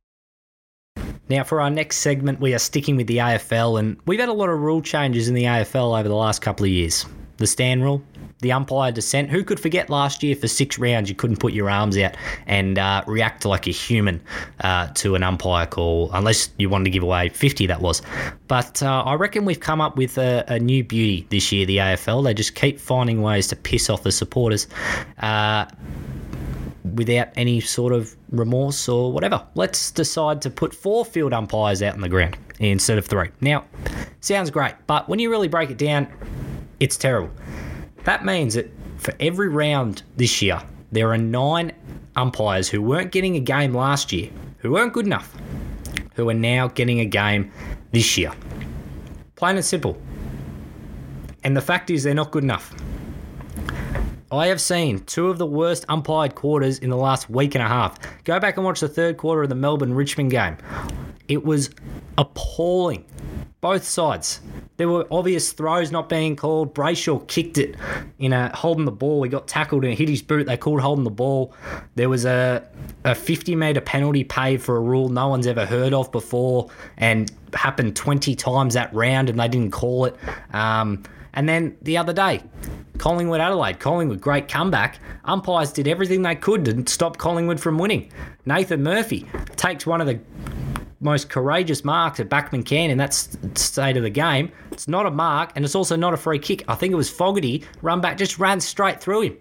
Now, 1.30 1.44
for 1.44 1.62
our 1.62 1.70
next 1.70 1.98
segment, 1.98 2.40
we 2.40 2.56
are 2.56 2.60
sticking 2.60 2.96
with 2.96 3.06
the 3.06 3.18
AFL, 3.18 3.80
and 3.80 3.98
we've 4.08 4.20
had 4.20 4.30
a 4.30 4.34
lot 4.34 4.50
of 4.50 4.60
rule 4.60 4.82
changes 4.82 5.28
in 5.28 5.36
the 5.36 5.44
AFL 5.44 5.98
over 5.98 6.10
the 6.10 6.16
last 6.16 6.42
couple 6.42 6.66
of 6.66 6.72
years. 6.72 7.06
The 7.38 7.46
stand 7.46 7.84
rule, 7.84 8.02
the 8.40 8.52
umpire 8.52 8.92
descent. 8.92 9.30
Who 9.30 9.44
could 9.44 9.60
forget 9.60 9.92
last 9.92 10.24
year 10.24 10.36
for 10.36 10.48
six 10.48 10.80
rounds 10.80 11.08
you 11.08 11.16
couldn't 11.16 11.38
put 11.38 11.54
your 11.54 11.70
arms 11.70 11.98
out 12.00 12.18
and 12.48 12.80
uh, 12.80 13.04
react 13.06 13.46
like 13.46 13.68
a 13.68 13.72
human 13.72 14.20
uh, 14.62 14.88
to 14.96 15.14
an 15.14 15.22
umpire 15.22 15.68
call, 15.68 16.10
unless 16.14 16.50
you 16.58 16.68
wanted 16.68 16.86
to 16.86 16.90
give 16.90 17.04
away 17.04 17.30
50, 17.30 17.68
that 17.68 17.82
was. 17.82 18.02
But 18.48 18.82
uh, 18.82 19.04
I 19.06 19.14
reckon 19.14 19.46
we've 19.46 19.60
come 19.60 19.82
up 19.82 19.98
with 19.98 20.18
a, 20.18 20.44
a, 20.48 20.60
new 20.60 20.84
beauty 20.84 21.28
this 21.30 21.52
year, 21.52 21.68
the 21.68 21.78
AFL. 21.78 22.24
They 22.24 22.34
just 22.34 22.56
keep 22.56 22.80
finding 22.80 23.22
ways 23.22 23.48
to 23.48 23.56
piss 23.56 23.88
off 23.88 24.02
the 24.02 24.12
supporters. 24.12 24.68
Without 26.96 27.30
any 27.36 27.60
sort 27.60 27.94
of 27.94 28.16
remorse 28.32 28.90
or 28.90 29.12
whatever. 29.12 29.46
Let's 29.56 29.92
decide 29.92 30.42
to 30.42 30.50
put 30.50 30.74
four 30.74 31.06
field 31.06 31.34
umpires 31.34 31.84
out 31.84 31.94
on 31.94 32.02
the 32.02 32.10
ground 32.10 32.38
instead 32.60 32.98
of 32.98 33.06
three. 33.06 33.30
Now, 33.40 33.66
sounds 34.20 34.50
great, 34.50 34.74
but 34.88 35.08
when 35.08 35.20
you 35.20 35.30
really 35.30 35.48
break 35.48 35.70
it 35.70 35.78
down, 35.78 36.08
it's 36.80 36.98
terrible. 36.98 37.30
That 38.04 38.26
means 38.26 38.56
that 38.56 38.72
for 38.98 39.14
every 39.20 39.50
round 39.50 40.04
this 40.18 40.42
year, 40.42 40.62
there 40.92 41.12
are 41.12 41.18
nine 41.18 41.72
umpires 42.16 42.68
who 42.68 42.82
weren't 42.82 43.12
getting 43.12 43.36
a 43.36 43.40
game 43.40 43.74
last 43.74 44.12
year, 44.12 44.30
who 44.58 44.72
weren't 44.72 44.94
good 44.94 45.06
enough, 45.06 45.36
who 46.16 46.30
are 46.30 46.34
now 46.34 46.68
getting 46.68 47.00
a 47.00 47.06
game 47.06 47.52
this 47.92 48.18
year. 48.18 48.32
Plain 49.36 49.56
and 49.56 49.66
simple. 49.66 50.02
And 51.44 51.56
the 51.56 51.62
fact 51.62 51.90
is, 51.90 52.04
they're 52.04 52.14
not 52.14 52.32
good 52.32 52.44
enough. 52.44 52.76
I 54.32 54.48
have 54.48 54.62
seen 54.62 55.00
two 55.00 55.28
of 55.28 55.38
the 55.38 55.46
worst 55.46 55.84
umpired 55.90 56.36
quarters 56.36 56.80
in 56.80 56.90
the 56.90 56.96
last 56.96 57.30
week 57.30 57.54
and 57.54 57.62
a 57.62 57.68
half. 57.68 57.98
Go 58.24 58.40
back 58.40 58.56
and 58.56 58.66
watch 58.66 58.80
the 58.80 58.88
third 58.88 59.18
quarter 59.18 59.44
of 59.44 59.50
the 59.50 59.56
Melbourne 59.56 59.94
Richmond 59.94 60.32
game. 60.32 60.58
It 61.28 61.44
was 61.44 61.70
appalling. 62.18 63.04
Both 63.60 63.84
sides. 63.84 64.40
There 64.78 64.88
were 64.88 65.06
obvious 65.12 65.52
throws 65.52 65.92
not 65.92 66.08
being 66.08 66.38
called. 66.38 66.74
Brayshaw 66.74 67.28
kicked 67.28 67.58
it 67.58 67.76
in 68.20 68.32
a 68.32 68.56
holding 68.56 68.86
the 68.86 68.92
ball. 68.92 69.22
He 69.22 69.30
got 69.30 69.50
tackled 69.50 69.84
and 69.84 69.96
hit 69.96 70.08
his 70.08 70.22
boot. 70.22 70.48
They 70.48 70.58
called 70.58 70.80
holding 70.80 71.04
the 71.04 71.12
ball. 71.12 71.54
There 71.96 72.10
was 72.10 72.24
a, 72.24 72.66
a 73.04 73.14
50 73.14 73.56
metre 73.56 73.82
penalty 73.82 74.24
paid 74.24 74.62
for 74.62 74.78
a 74.78 74.80
rule 74.80 75.10
no 75.10 75.28
one's 75.28 75.46
ever 75.46 75.66
heard 75.66 75.94
of 75.94 76.12
before 76.12 76.70
and 76.98 77.30
happened 77.54 77.98
20 77.98 78.34
times 78.36 78.76
that 78.76 78.92
round 78.94 79.30
and 79.30 79.40
they 79.40 79.50
didn't 79.50 79.72
call 79.72 80.06
it. 80.06 80.16
Um, 80.54 81.04
and 81.34 81.48
then 81.48 81.78
the 81.82 81.98
other 81.98 82.14
day, 82.14 82.42
Collingwood 83.02 83.42
Adelaide, 83.42 83.80
Collingwood, 83.80 84.22
great 84.22 84.48
comeback. 84.48 85.00
Umpires 85.26 85.74
did 85.74 85.88
everything 85.88 86.22
they 86.22 86.36
could 86.36 86.64
to 86.66 86.84
stop 86.86 87.18
Collingwood 87.18 87.60
from 87.60 87.80
winning. 87.80 88.12
Nathan 88.46 88.84
Murphy 88.84 89.26
takes 89.56 89.88
one 89.88 90.02
of 90.02 90.06
the 90.06 90.20
most 91.00 91.28
courageous 91.28 91.84
marks 91.84 92.20
that 92.20 92.30
Backman 92.30 92.64
can 92.64 92.92
in 92.92 93.00
that 93.00 93.16
state 93.56 93.98
of 93.98 94.04
the 94.04 94.12
game. 94.12 94.52
It's 94.72 94.88
not 94.88 95.08
a 95.08 95.10
mark, 95.10 95.52
and 95.56 95.66
it's 95.66 95.74
also 95.74 95.96
not 95.96 96.14
a 96.14 96.18
free 96.18 96.38
kick. 96.38 96.64
I 96.68 96.76
think 96.76 96.92
it 96.92 96.96
was 96.96 97.10
Fogarty 97.10 97.64
run 97.82 98.02
back, 98.02 98.18
just 98.18 98.38
ran 98.38 98.60
straight 98.60 99.02
through 99.02 99.22
him. 99.22 99.38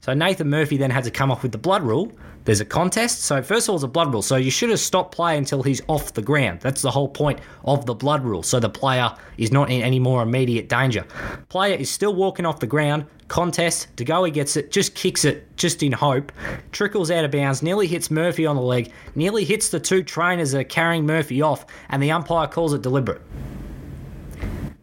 So 0.00 0.12
Nathan 0.12 0.50
Murphy 0.50 0.76
then 0.76 0.90
had 0.90 1.04
to 1.04 1.10
come 1.10 1.30
off 1.30 1.42
with 1.42 1.52
the 1.52 1.58
blood 1.58 1.82
rule, 1.82 2.12
there's 2.48 2.62
a 2.62 2.64
contest. 2.64 3.24
So 3.24 3.42
first 3.42 3.68
of 3.68 3.72
all, 3.72 3.76
it's 3.76 3.84
a 3.84 3.88
blood 3.88 4.10
rule. 4.10 4.22
So 4.22 4.36
you 4.36 4.50
should 4.50 4.70
have 4.70 4.80
stopped 4.80 5.14
play 5.14 5.36
until 5.36 5.62
he's 5.62 5.82
off 5.86 6.14
the 6.14 6.22
ground. 6.22 6.60
That's 6.62 6.80
the 6.80 6.90
whole 6.90 7.06
point 7.06 7.40
of 7.66 7.84
the 7.84 7.92
blood 7.92 8.24
rule. 8.24 8.42
So 8.42 8.58
the 8.58 8.70
player 8.70 9.14
is 9.36 9.52
not 9.52 9.68
in 9.68 9.82
any 9.82 9.98
more 9.98 10.22
immediate 10.22 10.66
danger. 10.66 11.04
Player 11.50 11.76
is 11.76 11.90
still 11.90 12.14
walking 12.14 12.46
off 12.46 12.58
the 12.58 12.66
ground. 12.66 13.04
Contest. 13.28 13.88
he 13.98 14.30
gets 14.30 14.56
it, 14.56 14.70
just 14.70 14.94
kicks 14.94 15.26
it, 15.26 15.54
just 15.58 15.82
in 15.82 15.92
hope. 15.92 16.32
Trickles 16.72 17.10
out 17.10 17.26
of 17.26 17.32
bounds, 17.32 17.62
nearly 17.62 17.86
hits 17.86 18.10
Murphy 18.10 18.46
on 18.46 18.56
the 18.56 18.62
leg, 18.62 18.92
nearly 19.14 19.44
hits 19.44 19.68
the 19.68 19.78
two 19.78 20.02
trainers 20.02 20.52
that 20.52 20.60
are 20.60 20.64
carrying 20.64 21.04
Murphy 21.04 21.42
off, 21.42 21.66
and 21.90 22.02
the 22.02 22.10
umpire 22.10 22.46
calls 22.46 22.72
it 22.72 22.80
deliberate. 22.80 23.20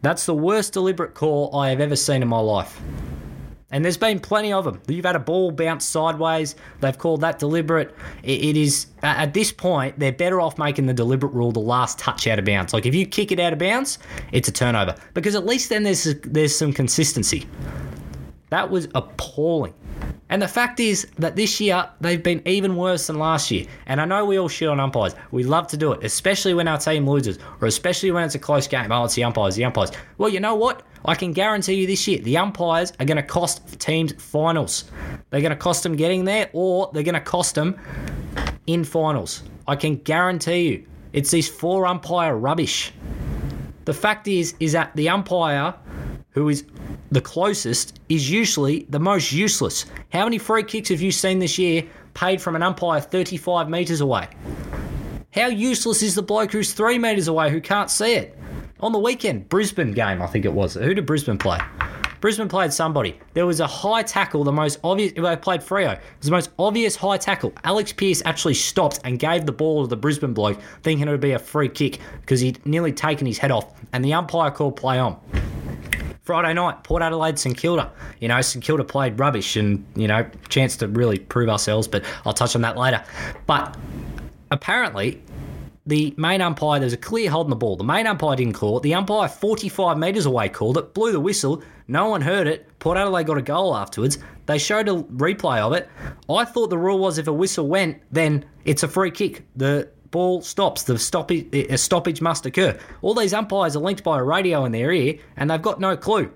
That's 0.02 0.24
the 0.24 0.34
worst 0.34 0.72
deliberate 0.72 1.14
call 1.14 1.52
I 1.52 1.70
have 1.70 1.80
ever 1.80 1.96
seen 1.96 2.22
in 2.22 2.28
my 2.28 2.38
life. 2.38 2.80
And 3.70 3.84
there's 3.84 3.96
been 3.96 4.20
plenty 4.20 4.52
of 4.52 4.64
them. 4.64 4.80
You've 4.86 5.04
had 5.04 5.16
a 5.16 5.20
ball 5.20 5.50
bounce 5.50 5.84
sideways. 5.84 6.54
They've 6.80 6.96
called 6.96 7.22
that 7.22 7.40
deliberate. 7.40 7.94
it 8.22 8.56
is, 8.56 8.86
at 9.02 9.34
this 9.34 9.50
point, 9.50 9.98
they're 9.98 10.12
better 10.12 10.40
off 10.40 10.56
making 10.56 10.86
the 10.86 10.94
deliberate 10.94 11.32
rule 11.32 11.50
the 11.50 11.58
last 11.58 11.98
touch 11.98 12.28
out 12.28 12.38
of 12.38 12.44
bounds. 12.44 12.72
Like 12.72 12.86
if 12.86 12.94
you 12.94 13.04
kick 13.06 13.32
it 13.32 13.40
out 13.40 13.52
of 13.52 13.58
bounds, 13.58 13.98
it's 14.30 14.46
a 14.48 14.52
turnover. 14.52 14.94
Because 15.14 15.34
at 15.34 15.44
least 15.44 15.68
then 15.68 15.82
there's, 15.82 16.04
there's 16.22 16.56
some 16.56 16.72
consistency. 16.72 17.46
That 18.50 18.70
was 18.70 18.86
appalling. 18.94 19.74
And 20.28 20.42
the 20.42 20.48
fact 20.48 20.80
is 20.80 21.06
that 21.18 21.36
this 21.36 21.60
year 21.60 21.88
they've 22.00 22.22
been 22.22 22.42
even 22.46 22.74
worse 22.74 23.06
than 23.06 23.18
last 23.18 23.50
year. 23.50 23.66
And 23.86 24.00
I 24.00 24.04
know 24.04 24.24
we 24.24 24.38
all 24.38 24.48
shit 24.48 24.68
on 24.68 24.80
umpires. 24.80 25.14
We 25.30 25.44
love 25.44 25.68
to 25.68 25.76
do 25.76 25.92
it, 25.92 26.04
especially 26.04 26.52
when 26.52 26.66
our 26.66 26.78
team 26.78 27.08
loses, 27.08 27.38
or 27.60 27.68
especially 27.68 28.10
when 28.10 28.24
it's 28.24 28.34
a 28.34 28.38
close 28.38 28.66
game. 28.66 28.90
Oh, 28.90 29.04
it's 29.04 29.14
the 29.14 29.22
umpires, 29.22 29.54
the 29.54 29.64
umpires. 29.64 29.92
Well, 30.18 30.28
you 30.28 30.40
know 30.40 30.56
what? 30.56 30.82
I 31.04 31.14
can 31.14 31.32
guarantee 31.32 31.74
you 31.74 31.86
this 31.86 32.08
year, 32.08 32.18
the 32.18 32.36
umpires 32.36 32.92
are 32.98 33.06
going 33.06 33.16
to 33.16 33.22
cost 33.22 33.78
teams 33.78 34.12
finals. 34.18 34.90
They're 35.30 35.40
going 35.40 35.50
to 35.50 35.56
cost 35.56 35.84
them 35.84 35.94
getting 35.94 36.24
there, 36.24 36.50
or 36.52 36.90
they're 36.92 37.04
going 37.04 37.14
to 37.14 37.20
cost 37.20 37.54
them 37.54 37.78
in 38.66 38.82
finals. 38.82 39.44
I 39.68 39.76
can 39.76 39.96
guarantee 39.96 40.68
you. 40.68 40.86
It's 41.12 41.30
these 41.30 41.48
four 41.48 41.86
umpire 41.86 42.36
rubbish. 42.36 42.92
The 43.84 43.94
fact 43.94 44.26
is, 44.26 44.54
is 44.58 44.72
that 44.72 44.94
the 44.96 45.08
umpire 45.08 45.74
who 46.30 46.48
is 46.48 46.64
the 47.10 47.20
closest 47.20 48.00
is 48.08 48.30
usually 48.30 48.86
the 48.88 48.98
most 48.98 49.32
useless. 49.32 49.86
How 50.12 50.24
many 50.24 50.38
free 50.38 50.62
kicks 50.62 50.88
have 50.88 51.00
you 51.00 51.12
seen 51.12 51.38
this 51.38 51.58
year 51.58 51.84
paid 52.14 52.40
from 52.40 52.56
an 52.56 52.62
umpire 52.62 53.00
35 53.00 53.68
metres 53.68 54.00
away? 54.00 54.28
How 55.32 55.48
useless 55.48 56.02
is 56.02 56.14
the 56.14 56.22
bloke 56.22 56.52
who's 56.52 56.72
three 56.72 56.98
metres 56.98 57.28
away 57.28 57.50
who 57.50 57.60
can't 57.60 57.90
see 57.90 58.14
it? 58.14 58.38
On 58.80 58.92
the 58.92 58.98
weekend, 58.98 59.48
Brisbane 59.48 59.92
game, 59.92 60.20
I 60.20 60.26
think 60.26 60.44
it 60.44 60.52
was. 60.52 60.74
Who 60.74 60.94
did 60.94 61.06
Brisbane 61.06 61.38
play? 61.38 61.58
Brisbane 62.20 62.48
played 62.48 62.72
somebody. 62.72 63.18
There 63.34 63.46
was 63.46 63.60
a 63.60 63.66
high 63.66 64.02
tackle, 64.02 64.42
the 64.42 64.52
most 64.52 64.80
obvious. 64.82 65.12
They 65.12 65.36
played 65.36 65.60
Freo. 65.60 65.92
It 65.92 66.00
was 66.18 66.26
the 66.26 66.30
most 66.30 66.50
obvious 66.58 66.96
high 66.96 67.18
tackle. 67.18 67.52
Alex 67.64 67.92
Pearce 67.92 68.22
actually 68.24 68.54
stopped 68.54 69.00
and 69.04 69.18
gave 69.18 69.46
the 69.46 69.52
ball 69.52 69.82
to 69.82 69.88
the 69.88 69.96
Brisbane 69.96 70.32
bloke, 70.32 70.60
thinking 70.82 71.06
it 71.06 71.10
would 71.10 71.20
be 71.20 71.32
a 71.32 71.38
free 71.38 71.68
kick 71.68 72.00
because 72.20 72.40
he'd 72.40 72.64
nearly 72.66 72.92
taken 72.92 73.26
his 73.26 73.38
head 73.38 73.50
off, 73.50 73.80
and 73.92 74.04
the 74.04 74.14
umpire 74.14 74.50
called 74.50 74.76
play 74.76 74.98
on. 74.98 75.20
Friday 76.26 76.54
night, 76.54 76.82
Port 76.82 77.02
Adelaide, 77.02 77.38
St 77.38 77.56
Kilda. 77.56 77.92
You 78.20 78.26
know, 78.26 78.40
St 78.40 78.62
Kilda 78.62 78.82
played 78.82 79.18
rubbish 79.20 79.54
and, 79.54 79.86
you 79.94 80.08
know, 80.08 80.28
chance 80.48 80.76
to 80.78 80.88
really 80.88 81.20
prove 81.20 81.48
ourselves, 81.48 81.86
but 81.86 82.04
I'll 82.24 82.32
touch 82.32 82.56
on 82.56 82.62
that 82.62 82.76
later. 82.76 83.04
But 83.46 83.76
apparently, 84.50 85.22
the 85.86 86.12
main 86.16 86.40
umpire, 86.40 86.80
there's 86.80 86.92
a 86.92 86.96
clear 86.96 87.30
hold 87.30 87.46
holding 87.46 87.50
the 87.50 87.56
ball. 87.56 87.76
The 87.76 87.84
main 87.84 88.08
umpire 88.08 88.34
didn't 88.34 88.54
call 88.54 88.78
it. 88.78 88.82
The 88.82 88.94
umpire 88.94 89.28
45 89.28 89.98
metres 89.98 90.26
away 90.26 90.48
called 90.48 90.78
it, 90.78 90.94
blew 90.94 91.12
the 91.12 91.20
whistle. 91.20 91.62
No 91.86 92.08
one 92.08 92.22
heard 92.22 92.48
it. 92.48 92.66
Port 92.80 92.98
Adelaide 92.98 93.28
got 93.28 93.38
a 93.38 93.42
goal 93.42 93.76
afterwards. 93.76 94.18
They 94.46 94.58
showed 94.58 94.88
a 94.88 94.94
replay 94.94 95.60
of 95.60 95.74
it. 95.74 95.88
I 96.28 96.44
thought 96.44 96.70
the 96.70 96.78
rule 96.78 96.98
was 96.98 97.18
if 97.18 97.28
a 97.28 97.32
whistle 97.32 97.68
went, 97.68 98.02
then 98.10 98.44
it's 98.64 98.82
a 98.82 98.88
free 98.88 99.12
kick. 99.12 99.44
The 99.54 99.88
ball 100.16 100.40
stops. 100.40 100.84
The 100.84 100.98
stoppage, 100.98 101.46
a 101.52 101.76
stoppage 101.76 102.22
must 102.22 102.46
occur. 102.46 102.78
All 103.02 103.12
these 103.12 103.34
umpires 103.34 103.76
are 103.76 103.80
linked 103.80 104.02
by 104.02 104.18
a 104.18 104.22
radio 104.22 104.64
in 104.64 104.72
their 104.72 104.90
ear, 104.90 105.18
and 105.36 105.50
they've 105.50 105.60
got 105.60 105.78
no 105.78 105.94
clue. 105.94 106.32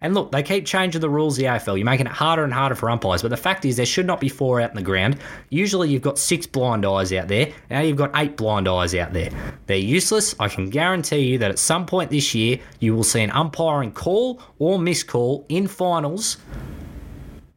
And 0.00 0.14
look, 0.14 0.32
they 0.32 0.42
keep 0.42 0.64
changing 0.64 1.02
the 1.02 1.10
rules 1.10 1.36
of 1.36 1.42
the 1.42 1.50
AFL. 1.50 1.76
You're 1.76 1.84
making 1.84 2.06
it 2.06 2.12
harder 2.12 2.44
and 2.44 2.52
harder 2.52 2.74
for 2.74 2.88
umpires. 2.88 3.20
But 3.20 3.28
the 3.28 3.36
fact 3.36 3.66
is, 3.66 3.76
there 3.76 3.84
should 3.84 4.06
not 4.06 4.20
be 4.20 4.30
four 4.30 4.58
out 4.58 4.70
in 4.70 4.76
the 4.76 4.82
ground. 4.82 5.18
Usually, 5.50 5.90
you've 5.90 6.00
got 6.00 6.18
six 6.18 6.46
blind 6.46 6.86
eyes 6.86 7.12
out 7.12 7.28
there. 7.28 7.52
Now 7.68 7.80
you've 7.80 7.98
got 7.98 8.10
eight 8.16 8.38
blind 8.38 8.66
eyes 8.66 8.94
out 8.94 9.12
there. 9.12 9.28
They're 9.66 9.76
useless. 9.76 10.34
I 10.40 10.48
can 10.48 10.70
guarantee 10.70 11.18
you 11.18 11.36
that 11.40 11.50
at 11.50 11.58
some 11.58 11.84
point 11.84 12.10
this 12.10 12.34
year, 12.34 12.58
you 12.80 12.96
will 12.96 13.04
see 13.04 13.20
an 13.20 13.30
umpiring 13.32 13.92
call 13.92 14.40
or 14.58 14.78
miscall 14.78 15.44
in 15.50 15.66
finals 15.68 16.38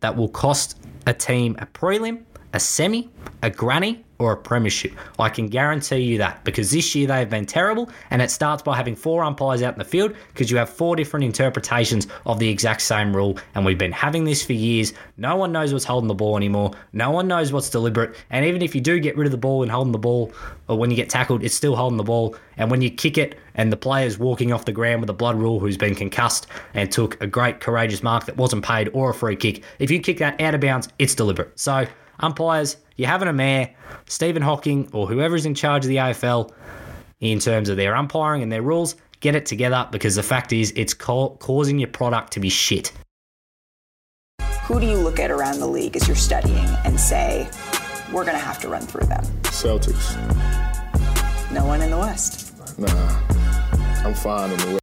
that 0.02 0.18
will 0.18 0.28
cost 0.28 0.78
a 1.08 1.14
team 1.14 1.56
a 1.60 1.66
prelim, 1.68 2.26
a 2.56 2.60
semi, 2.60 3.10
a 3.44 3.50
granny, 3.50 4.06
or 4.18 4.32
a 4.32 4.38
premiership. 4.38 4.94
I 5.20 5.28
can 5.28 5.48
guarantee 5.48 5.98
you 5.98 6.18
that 6.20 6.42
because 6.46 6.72
this 6.72 6.96
year 6.96 7.06
they've 7.06 7.30
been 7.30 7.46
terrible, 7.46 7.90
and 8.12 8.22
it 8.22 8.32
starts 8.32 8.64
by 8.64 8.78
having 8.78 8.96
four 8.96 9.26
umpires 9.26 9.62
out 9.62 9.74
in 9.74 9.80
the 9.80 9.84
field 9.84 10.16
because 10.30 10.50
you 10.50 10.56
have 10.56 10.70
four 10.70 10.96
different 10.96 11.26
interpretations 11.26 12.08
of 12.26 12.40
the 12.40 12.48
exact 12.48 12.82
same 12.82 13.14
rule, 13.14 13.38
and 13.54 13.66
we've 13.66 13.78
been 13.78 13.92
having 13.92 14.24
this 14.24 14.42
for 14.42 14.54
years. 14.54 14.94
No 15.18 15.36
one 15.36 15.52
knows 15.52 15.74
what's 15.74 15.84
holding 15.84 16.08
the 16.08 16.16
ball 16.16 16.38
anymore. 16.38 16.72
No 16.94 17.12
one 17.12 17.28
knows 17.28 17.52
what's 17.52 17.70
deliberate, 17.70 18.16
and 18.30 18.46
even 18.46 18.62
if 18.62 18.74
you 18.74 18.80
do 18.80 19.02
get 19.02 19.18
rid 19.18 19.26
of 19.26 19.32
the 19.32 19.38
ball 19.38 19.62
and 19.64 19.72
holding 19.72 19.92
the 19.92 20.00
ball, 20.00 20.32
or 20.70 20.78
when 20.78 20.90
you 20.90 20.96
get 20.96 21.10
tackled, 21.10 21.44
it's 21.44 21.56
still 21.56 21.76
holding 21.76 21.98
the 21.98 22.04
ball. 22.04 22.38
And 22.56 22.72
when 22.72 22.82
you 22.82 22.90
kick 22.90 23.18
it, 23.18 23.38
and 23.56 23.72
the 23.72 23.78
player's 23.78 24.18
walking 24.18 24.54
off 24.54 24.66
the 24.66 24.72
ground 24.72 25.02
with 25.02 25.10
a 25.10 25.14
blood 25.14 25.38
rule 25.38 25.60
who's 25.60 25.78
been 25.78 25.96
concussed 25.96 26.48
and 26.74 26.92
took 26.92 27.22
a 27.22 27.28
great 27.28 27.60
courageous 27.60 28.02
mark 28.04 28.26
that 28.26 28.38
wasn't 28.38 28.64
paid 28.64 28.90
or 28.94 29.10
a 29.10 29.14
free 29.14 29.36
kick, 29.36 29.64
if 29.80 29.92
you 29.92 30.00
kick 30.00 30.18
that 30.20 30.40
out 30.40 30.56
of 30.56 30.62
bounds, 30.62 30.88
it's 31.00 31.16
deliberate. 31.16 31.58
So 31.60 31.86
umpires, 32.20 32.78
you're 32.96 33.10
having 33.10 33.28
a 33.28 33.34
mare, 33.34 33.74
Stephen 34.08 34.42
Hawking 34.42 34.90
or 34.94 35.08
whoever's 35.08 35.46
in 35.46 35.56
charge 35.56 35.86
of 35.86 35.90
the 35.90 35.98
AFL 35.98 36.52
in 37.20 37.40
terms 37.40 37.70
of 37.70 37.78
their 37.78 37.96
umpiring 37.96 38.44
and 38.44 38.52
their 38.52 38.62
rules, 38.62 38.96
get 39.20 39.36
it 39.36 39.46
together 39.46 39.88
because 39.92 40.16
the 40.16 40.24
fact 40.24 40.54
is 40.54 40.72
it's 40.76 40.94
co- 40.94 41.38
causing 41.40 41.80
your 41.80 41.90
product 41.90 42.34
to 42.34 42.40
be 42.40 42.50
shit. 42.50 42.92
Who 44.64 44.80
do 44.80 44.88
you 44.88 44.98
look 44.98 45.20
at 45.20 45.32
around 45.32 45.60
the 45.60 45.68
league 45.68 45.96
as 45.96 46.08
you're 46.08 46.16
studying 46.16 46.68
and 46.86 47.00
say, 47.00 47.48
we're 48.12 48.26
going 48.26 48.38
to 48.38 48.44
have 48.44 48.60
to 48.62 48.70
run 48.70 48.82
through 48.82 49.08
them? 49.08 49.24
Celtics. 49.44 50.16
No 51.52 51.66
one 51.66 51.82
in 51.82 51.92
the 51.92 51.98
West. 51.98 52.54
Nah, 52.80 52.88
I'm 54.04 54.14
fine 54.14 54.52
in 54.52 54.58
the 54.58 54.68
West. 54.68 54.82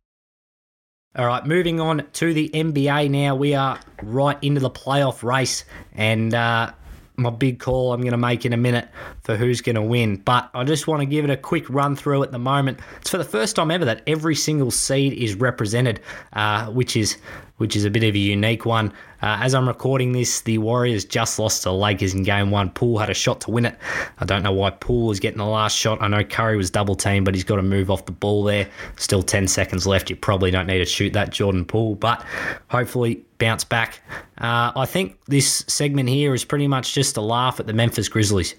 All 1.14 1.26
right, 1.26 1.44
moving 1.44 1.78
on 1.78 2.06
to 2.14 2.32
the 2.32 2.48
NBA 2.48 3.10
now. 3.10 3.34
We 3.34 3.54
are 3.54 3.78
right 4.02 4.38
into 4.40 4.60
the 4.60 4.70
playoff 4.70 5.22
race, 5.22 5.64
and 5.92 6.32
uh, 6.32 6.72
my 7.16 7.31
big 7.31 7.59
call 7.59 7.92
I'm 7.92 8.00
going 8.00 8.12
to 8.12 8.16
make 8.16 8.45
in 8.47 8.52
a 8.52 8.57
minute 8.57 8.88
for 9.23 9.37
who's 9.37 9.61
going 9.61 9.76
to 9.76 9.83
win. 9.83 10.16
But 10.16 10.50
I 10.54 10.64
just 10.64 10.87
want 10.87 11.00
to 11.00 11.07
give 11.07 11.25
it 11.25 11.31
a 11.31 11.37
quick 11.37 11.69
run 11.69 11.97
through 11.97 12.23
at 12.23 12.33
the 12.33 12.38
moment. 12.38 12.81
It's 13.00 13.11
for 13.11 13.19
the 13.19 13.25
first 13.25 13.57
time 13.57 13.71
ever 13.71 13.85
that 13.85 14.02
every 14.07 14.35
single 14.35 14.71
seed 14.71 15.12
is 15.12 15.35
represented, 15.35 16.00
uh, 16.33 16.66
which 16.71 16.97
is 16.97 17.19
which 17.56 17.76
is 17.76 17.85
a 17.85 17.90
bit 17.90 18.02
of 18.02 18.14
a 18.14 18.18
unique 18.18 18.64
one. 18.66 18.92
Uh, 19.23 19.38
as 19.40 19.54
I'm 19.54 19.68
recording 19.68 20.12
this, 20.12 20.40
the 20.40 20.59
Warriors 20.59 21.04
just 21.04 21.38
lost 21.38 21.62
to 21.62 21.68
the 21.68 21.75
Lakers 21.75 22.12
in 22.12 22.25
game 22.25 22.50
one. 22.50 22.71
Poole 22.71 22.99
had 22.99 23.09
a 23.09 23.14
shot 23.14 23.40
to 23.42 23.50
win 23.50 23.66
it. 23.66 23.76
I 24.18 24.25
don't 24.25 24.42
know 24.42 24.52
why 24.52 24.71
Poole 24.71 25.12
is 25.12 25.21
getting 25.21 25.38
the 25.38 25.44
last 25.44 25.76
shot. 25.76 26.02
I 26.02 26.09
know 26.09 26.25
Curry 26.25 26.56
was 26.56 26.71
double 26.71 26.97
teamed, 26.97 27.25
but 27.25 27.35
he's 27.35 27.44
got 27.44 27.56
to 27.56 27.62
move 27.62 27.90
off 27.90 28.06
the 28.06 28.12
ball 28.12 28.42
there. 28.42 28.68
Still 28.97 29.23
10 29.23 29.47
seconds 29.47 29.87
left. 29.87 30.11
You 30.11 30.16
probably 30.16 30.50
don't 30.50 30.66
need 30.66 30.78
to 30.78 30.87
shoot 30.87 31.12
that, 31.12 31.30
Jordan 31.30 31.64
Poole, 31.64 31.94
but 31.94 32.25
hopefully 32.68 33.25
bounce 33.38 33.64
back. 33.64 34.00
Uh, 34.38 34.73
I 34.75 34.87
think 34.87 35.18
this 35.26 35.64
segment 35.68 36.09
here 36.09 36.35
is 36.35 36.44
pretty 36.44 36.66
much 36.66 36.94
just 36.94 37.16
a 37.16 37.21
laugh 37.21 37.61
at 37.61 37.66
the 37.66 37.73
Memphis 37.73 38.09
Grizzlies. 38.09 38.56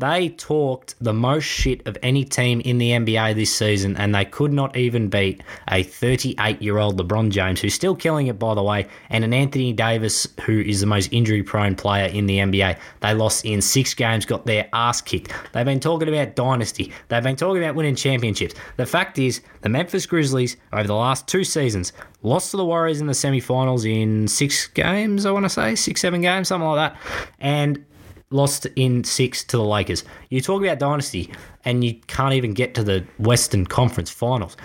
They 0.00 0.30
talked 0.30 0.94
the 0.98 1.12
most 1.12 1.44
shit 1.44 1.86
of 1.86 1.98
any 2.02 2.24
team 2.24 2.62
in 2.62 2.78
the 2.78 2.92
NBA 2.92 3.34
this 3.34 3.54
season, 3.54 3.98
and 3.98 4.14
they 4.14 4.24
could 4.24 4.50
not 4.50 4.74
even 4.74 5.10
beat 5.10 5.42
a 5.68 5.82
38 5.82 6.62
year 6.62 6.78
old 6.78 6.98
LeBron 6.98 7.28
James, 7.28 7.60
who's 7.60 7.74
still 7.74 7.94
killing 7.94 8.28
it, 8.28 8.38
by 8.38 8.54
the 8.54 8.62
way, 8.62 8.88
and 9.10 9.24
an 9.24 9.34
Anthony 9.34 9.74
Davis, 9.74 10.26
who 10.46 10.62
is 10.62 10.80
the 10.80 10.86
most 10.86 11.12
injury 11.12 11.42
prone 11.42 11.74
player 11.74 12.06
in 12.06 12.24
the 12.24 12.38
NBA. 12.38 12.78
They 13.00 13.12
lost 13.12 13.44
in 13.44 13.60
six 13.60 13.92
games, 13.92 14.24
got 14.24 14.46
their 14.46 14.70
ass 14.72 15.02
kicked. 15.02 15.34
They've 15.52 15.66
been 15.66 15.80
talking 15.80 16.08
about 16.08 16.34
dynasty, 16.34 16.94
they've 17.08 17.22
been 17.22 17.36
talking 17.36 17.62
about 17.62 17.74
winning 17.74 17.94
championships. 17.94 18.54
The 18.78 18.86
fact 18.86 19.18
is, 19.18 19.42
the 19.60 19.68
Memphis 19.68 20.06
Grizzlies, 20.06 20.56
over 20.72 20.86
the 20.86 20.94
last 20.94 21.28
two 21.28 21.44
seasons, 21.44 21.92
lost 22.22 22.52
to 22.52 22.56
the 22.56 22.64
Warriors 22.64 23.02
in 23.02 23.06
the 23.06 23.12
semifinals 23.12 23.84
in 23.84 24.28
six 24.28 24.66
games, 24.66 25.26
I 25.26 25.30
want 25.30 25.44
to 25.44 25.50
say, 25.50 25.74
six, 25.74 26.00
seven 26.00 26.22
games, 26.22 26.48
something 26.48 26.66
like 26.66 26.94
that. 26.94 27.00
And 27.38 27.84
lost 28.30 28.66
in 28.76 29.04
six 29.04 29.44
to 29.44 29.56
the 29.56 29.64
Lakers. 29.64 30.04
You 30.28 30.40
talk 30.40 30.62
about 30.62 30.78
dynasty, 30.78 31.32
and 31.64 31.84
you 31.84 31.94
can't 32.06 32.34
even 32.34 32.54
get 32.54 32.74
to 32.74 32.84
the 32.84 33.04
Western 33.18 33.66
Conference 33.66 34.10
Finals. 34.10 34.56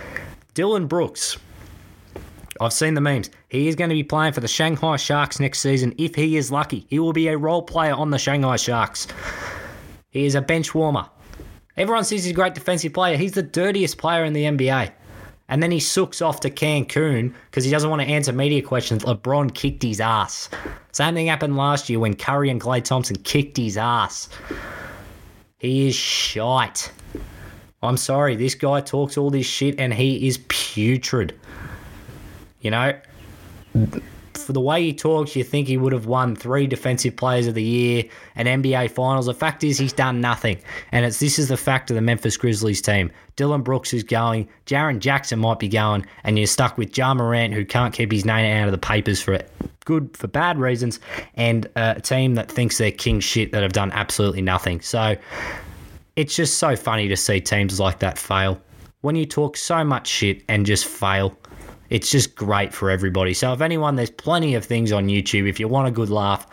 Dillon 0.54 0.88
Brooks. 0.88 1.38
I've 2.62 2.72
seen 2.72 2.94
the 2.94 3.02
memes. 3.02 3.30
He 3.50 3.68
is 3.68 3.76
going 3.76 3.90
to 3.90 3.96
be 3.96 4.04
playing 4.04 4.32
for 4.32 4.40
the 4.40 4.48
Shanghai 4.48 4.96
Sharks 4.96 5.40
next 5.40 5.60
season 5.60 5.94
if 5.98 6.16
he 6.16 6.38
is 6.38 6.52
lucky. 6.52 6.86
He 6.90 7.00
will 7.00 7.12
be 7.12 7.28
a 7.28 7.38
role 7.38 7.62
player 7.62 7.94
on 7.94 8.12
the 8.12 8.18
Shanghai 8.18 8.56
Sharks. 8.56 9.08
He 10.10 10.26
is 10.26 10.36
a 10.36 10.42
bench 10.42 10.74
warmer. 10.74 11.10
Everyone 11.76 12.06
says 12.06 12.24
he's 12.24 12.32
a 12.32 12.36
great 12.36 12.54
defensive 12.54 12.94
player. 12.94 13.18
He's 13.18 13.34
the 13.34 13.44
dirtiest 13.44 13.98
player 13.98 14.24
in 14.24 14.32
the 14.32 14.46
NBA. 14.46 14.94
And 15.48 15.62
then 15.62 15.72
he 15.72 15.80
sooks 15.80 16.22
off 16.22 16.40
to 16.42 16.50
Cancun 16.50 17.34
because 17.50 17.64
he 17.64 17.72
doesn't 17.72 17.90
want 17.90 18.02
to 18.02 18.08
answer 18.08 18.34
media 18.34 18.62
questions. 18.62 19.04
LeBron 19.04 19.54
kicked 19.54 19.84
his 19.84 20.02
ass. 20.02 20.50
Same 20.92 21.14
thing 21.14 21.28
happened 21.28 21.56
last 21.56 21.90
year 21.90 22.00
when 22.00 22.16
Curry 22.16 22.50
and 22.50 22.60
Klay 22.60 22.84
Thompson 22.84 23.16
kicked 23.18 23.58
his 23.58 23.78
ass. 23.78 24.30
He 25.60 25.88
is 25.88 25.96
shite. 25.96 26.92
I'm 27.84 27.98
sorry, 27.98 28.36
this 28.36 28.56
guy 28.56 28.82
talks 28.82 29.18
all 29.18 29.30
this 29.30 29.46
shit 29.46 29.80
and 29.80 29.94
he 29.94 30.28
is 30.28 30.40
putrid. 30.48 31.40
You 32.62 32.72
know, 32.72 33.00
for 34.46 34.54
the 34.54 34.62
way 34.62 34.82
he 34.84 34.94
talks, 34.94 35.36
you 35.36 35.44
think 35.44 35.68
he 35.68 35.78
would 35.78 35.92
have 35.92 36.06
won 36.06 36.36
three 36.36 36.68
Defensive 36.68 37.16
Players 37.16 37.48
of 37.48 37.56
the 37.56 37.64
Year 37.64 38.04
and 38.36 38.48
NBA 38.48 38.92
Finals. 38.92 39.26
The 39.26 39.34
fact 39.34 39.64
is, 39.64 39.78
he's 39.78 39.94
done 39.94 40.22
nothing, 40.22 40.58
and 40.92 41.06
it's 41.06 41.20
this 41.20 41.38
is 41.38 41.50
the 41.50 41.58
fact 41.58 41.90
of 41.92 41.96
the 41.96 42.02
Memphis 42.02 42.38
Grizzlies 42.38 42.82
team. 42.82 43.12
Dillon 43.36 43.62
Brooks 43.62 43.94
is 43.94 44.04
going, 44.04 44.48
Jaren 44.66 45.00
Jackson 45.00 45.40
might 45.40 45.60
be 45.60 45.68
going, 45.68 46.06
and 46.24 46.38
you're 46.38 46.48
stuck 46.48 46.78
with 46.78 46.98
Ja 46.98 47.14
Morant, 47.14 47.54
who 47.54 47.66
can't 47.66 47.94
keep 47.94 48.12
his 48.12 48.24
name 48.24 48.62
out 48.62 48.68
of 48.68 48.72
the 48.72 48.78
papers 48.78 49.22
for 49.22 49.42
good 49.84 50.16
for 50.16 50.28
bad 50.28 50.58
reasons, 50.58 51.00
and 51.36 51.70
a 51.76 52.00
team 52.02 52.36
that 52.36 52.52
thinks 52.52 52.78
they're 52.78 52.92
king 52.92 53.20
shit 53.20 53.52
that 53.52 53.64
have 53.64 53.74
done 53.74 53.92
absolutely 53.92 54.42
nothing. 54.42 54.82
So 54.82 55.16
it's 56.16 56.36
just 56.36 56.58
so 56.58 56.76
funny 56.76 57.08
to 57.08 57.18
see 57.18 57.42
teams 57.42 57.80
like 57.80 58.00
that 58.00 58.18
fail. 58.18 58.62
When 59.02 59.16
you 59.16 59.26
talk 59.26 59.58
so 59.58 59.84
much 59.84 60.08
shit 60.08 60.44
and 60.48 60.66
just 60.66 60.86
fail, 60.86 61.38
it's 61.90 62.10
just 62.10 62.36
great 62.36 62.74
for 62.74 62.90
everybody. 62.90 63.34
So 63.34 63.54
if 63.54 63.62
anyone, 63.62 63.96
there's 63.96 64.10
plenty 64.10 64.56
of 64.56 64.66
things 64.66 64.92
on 64.92 65.08
YouTube. 65.08 65.48
If 65.48 65.60
you 65.60 65.68
want 65.68 65.88
a 65.88 65.92
good 65.92 66.10
laugh, 66.10 66.48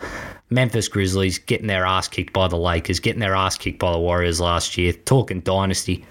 Memphis 0.49 0.87
Grizzlies 0.87 1.39
getting 1.39 1.67
their 1.67 1.85
ass 1.85 2.07
kicked 2.07 2.33
by 2.33 2.47
the 2.47 2.57
Lakers, 2.57 2.99
getting 2.99 3.19
their 3.19 3.35
ass 3.35 3.57
kicked 3.57 3.79
by 3.79 3.91
the 3.91 3.99
Warriors 3.99 4.39
last 4.39 4.77
year, 4.77 4.93
talking 4.93 5.41
dynasty. 5.41 6.05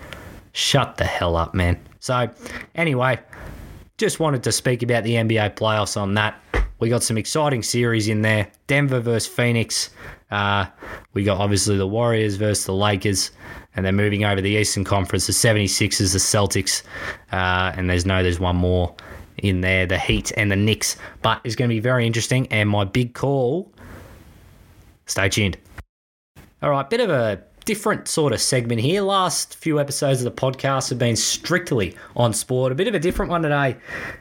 Shut 0.53 0.97
the 0.97 1.05
hell 1.05 1.37
up, 1.37 1.55
man. 1.55 1.79
So 2.01 2.29
anyway, 2.75 3.19
just 3.99 4.21
wanted 4.21 4.43
to 4.43 4.53
speak 4.53 4.83
about 4.83 5.05
the 5.05 5.15
NBA 5.15 5.55
playoffs 5.55 6.01
on 6.01 6.15
that. 6.15 6.41
We 6.83 6.89
got 6.89 7.05
some 7.05 7.17
exciting 7.17 7.63
series 7.63 8.09
in 8.09 8.23
there. 8.23 8.51
Denver 8.67 8.99
versus 8.99 9.33
Phoenix. 9.33 9.91
Uh, 10.33 10.67
we 11.13 11.23
got 11.23 11.39
obviously 11.39 11.77
the 11.77 11.87
Warriors 11.87 12.35
versus 12.35 12.67
the 12.67 12.73
Lakers. 12.73 13.31
And 13.77 13.87
then 13.87 13.95
moving 13.95 14.25
over 14.25 14.41
the 14.41 14.51
Eastern 14.51 14.83
Conference, 14.83 15.29
the 15.29 15.33
76ers, 15.33 16.13
the 16.13 16.19
Celtics. 16.19 16.83
Uh, 17.31 17.73
and 17.77 17.89
there's 17.89 18.05
no, 18.05 18.25
there's 18.25 18.41
one 18.41 18.57
more 18.57 18.97
in 19.37 19.61
there, 19.61 19.87
the 19.87 19.97
Heat 19.97 20.33
and 20.37 20.51
the 20.51 20.57
Knicks. 20.57 20.97
But 21.23 21.41
it's 21.45 21.55
going 21.55 21.69
to 21.69 21.73
be 21.73 21.79
very 21.79 22.05
interesting. 22.05 22.49
And 22.49 22.69
my 22.69 22.83
big 22.83 23.15
call, 23.15 23.71
stay 25.07 25.29
tuned. 25.29 25.59
All 26.65 26.71
right, 26.71 26.91
bit 26.91 26.99
of 26.99 27.11
a 27.11 27.45
different 27.65 28.09
sort 28.09 28.33
of 28.33 28.41
segment 28.41 28.81
here. 28.81 29.03
Last 29.03 29.57
few 29.57 29.81
episodes 29.81 30.23
of 30.23 30.25
the 30.25 30.41
podcast 30.41 30.89
have 30.91 30.99
been 30.99 31.17
strictly 31.17 31.97
on 32.17 32.33
sport. 32.33 32.73
A 32.73 32.75
bit 32.75 32.89
of 32.89 32.95
a 32.95 32.99
different 32.99 33.31
one 33.31 33.43
today. 33.43 33.77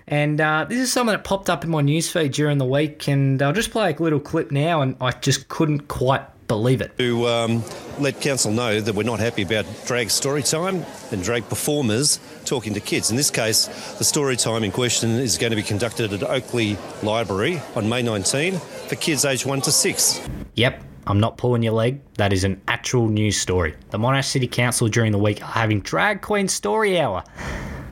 And 0.08 0.40
uh, 0.40 0.66
this 0.68 0.80
is 0.80 0.92
something 0.92 1.14
that 1.14 1.24
popped 1.24 1.50
up 1.50 1.64
in 1.64 1.70
my 1.70 1.82
newsfeed 1.82 2.34
during 2.34 2.58
the 2.58 2.66
week. 2.66 3.08
And 3.08 3.42
I'll 3.42 3.54
just 3.54 3.72
play 3.72 3.94
a 3.94 4.02
little 4.02 4.20
clip 4.20 4.52
now. 4.52 4.82
And 4.82 4.96
I 5.02 5.12
just 5.12 5.48
couldn't 5.48 5.88
quite 5.88 6.24
believe 6.48 6.82
it. 6.82 6.98
To 6.98 7.28
um, 7.28 7.64
let 7.98 8.20
council 8.20 8.52
know 8.52 8.82
that 8.82 8.94
we're 8.94 9.04
not 9.04 9.20
happy 9.20 9.42
about 9.42 9.66
drag 9.86 10.10
story 10.10 10.44
time 10.44 10.86
and 11.12 11.24
drag 11.24 11.48
performers 11.48 12.20
talking 12.44 12.74
to 12.74 12.82
kids. 12.82 13.10
In 13.10 13.16
this 13.16 13.32
case, 13.32 13.68
the 13.98 14.04
story 14.04 14.36
time 14.36 14.66
in 14.66 14.72
question 14.72 15.12
is 15.12 15.38
going 15.38 15.52
to 15.52 15.56
be 15.56 15.64
conducted 15.64 16.12
at 16.12 16.24
Oakleigh 16.24 16.78
Library 17.04 17.62
on 17.76 17.88
May 17.88 18.02
19 18.02 18.58
for 18.58 18.96
kids 18.96 19.24
aged 19.24 19.46
1 19.46 19.62
to 19.62 19.72
6. 19.72 20.30
Yep. 20.56 20.91
I'm 21.08 21.20
not 21.20 21.38
pulling 21.38 21.64
your 21.64 21.74
leg. 21.74 22.00
That 22.16 22.32
is 22.32 22.44
an 22.44 22.62
actual 22.68 23.08
news 23.08 23.40
story. 23.40 23.76
The 23.90 23.98
Monash 23.98 24.26
City 24.26 24.48
Council 24.48 24.88
during 24.88 25.12
the 25.12 25.18
week 25.18 25.42
are 25.42 25.52
having 25.52 25.82
Drag 25.82 26.22
Queen 26.22 26.48
Story 26.48 27.00
Hour 27.00 27.24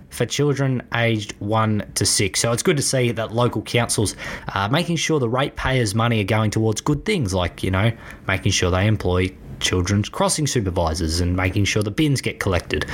for 0.10 0.26
children 0.26 0.82
aged 0.94 1.34
1 1.40 1.92
to 1.96 2.06
6. 2.06 2.40
So 2.40 2.52
it's 2.52 2.64
good 2.64 2.78
to 2.78 2.84
see 2.84 3.12
that 3.12 3.34
local 3.34 3.62
councils 3.62 4.16
are 4.54 4.70
making 4.70 4.98
sure 4.98 5.20
the 5.20 5.30
ratepayers' 5.30 5.96
money 5.96 6.22
are 6.22 6.26
going 6.26 6.52
towards 6.52 6.82
good 6.82 7.06
things, 7.06 7.34
like, 7.34 7.64
you 7.64 7.72
know, 7.72 7.92
making 8.28 8.52
sure 8.52 8.70
they 8.70 8.86
employ 8.86 9.34
children's 9.60 10.10
crossing 10.10 10.48
supervisors 10.48 11.20
and 11.20 11.36
making 11.36 11.66
sure 11.66 11.84
the 11.84 11.92
bins 11.92 12.22
get 12.22 12.40
collected. 12.40 12.86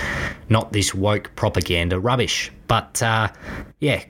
Not 0.49 0.73
this 0.73 0.93
woke 0.93 1.31
propaganda 1.35 1.99
rubbish. 1.99 2.51
But 2.67 3.01
uh, 3.01 3.29
yeah, 3.79 4.03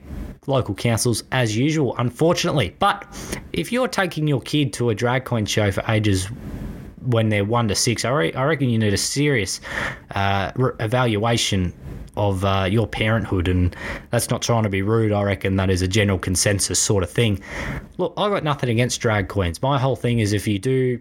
local 0.46 0.74
councils 0.74 1.24
as 1.32 1.56
usual, 1.56 1.94
unfortunately. 1.98 2.74
But 2.78 3.06
if 3.52 3.72
you're 3.72 3.88
taking 3.88 4.26
your 4.26 4.40
kid 4.40 4.72
to 4.74 4.90
a 4.90 4.94
drag 4.94 5.24
queen 5.24 5.46
show 5.46 5.70
for 5.70 5.84
ages 5.88 6.28
when 7.06 7.28
they're 7.28 7.44
one 7.44 7.68
to 7.68 7.74
six, 7.74 8.04
I, 8.04 8.10
re- 8.10 8.32
I 8.34 8.44
reckon 8.44 8.68
you 8.68 8.78
need 8.78 8.92
a 8.92 8.98
serious 8.98 9.60
uh, 10.14 10.52
re- 10.56 10.72
evaluation 10.80 11.72
of 12.16 12.44
uh, 12.44 12.66
your 12.68 12.86
parenthood, 12.86 13.46
and 13.46 13.76
that's 14.10 14.30
not 14.30 14.42
trying 14.42 14.62
to 14.62 14.68
be 14.68 14.82
rude. 14.82 15.12
I 15.12 15.22
reckon 15.22 15.56
that 15.56 15.70
is 15.70 15.82
a 15.82 15.88
general 15.88 16.18
consensus 16.18 16.78
sort 16.78 17.02
of 17.02 17.10
thing. 17.10 17.40
Look, 17.98 18.14
I 18.16 18.28
got 18.28 18.42
nothing 18.42 18.70
against 18.70 19.00
drag 19.00 19.28
queens. 19.28 19.60
My 19.62 19.78
whole 19.78 19.96
thing 19.96 20.20
is 20.20 20.32
if 20.32 20.48
you 20.48 20.58
do, 20.58 20.98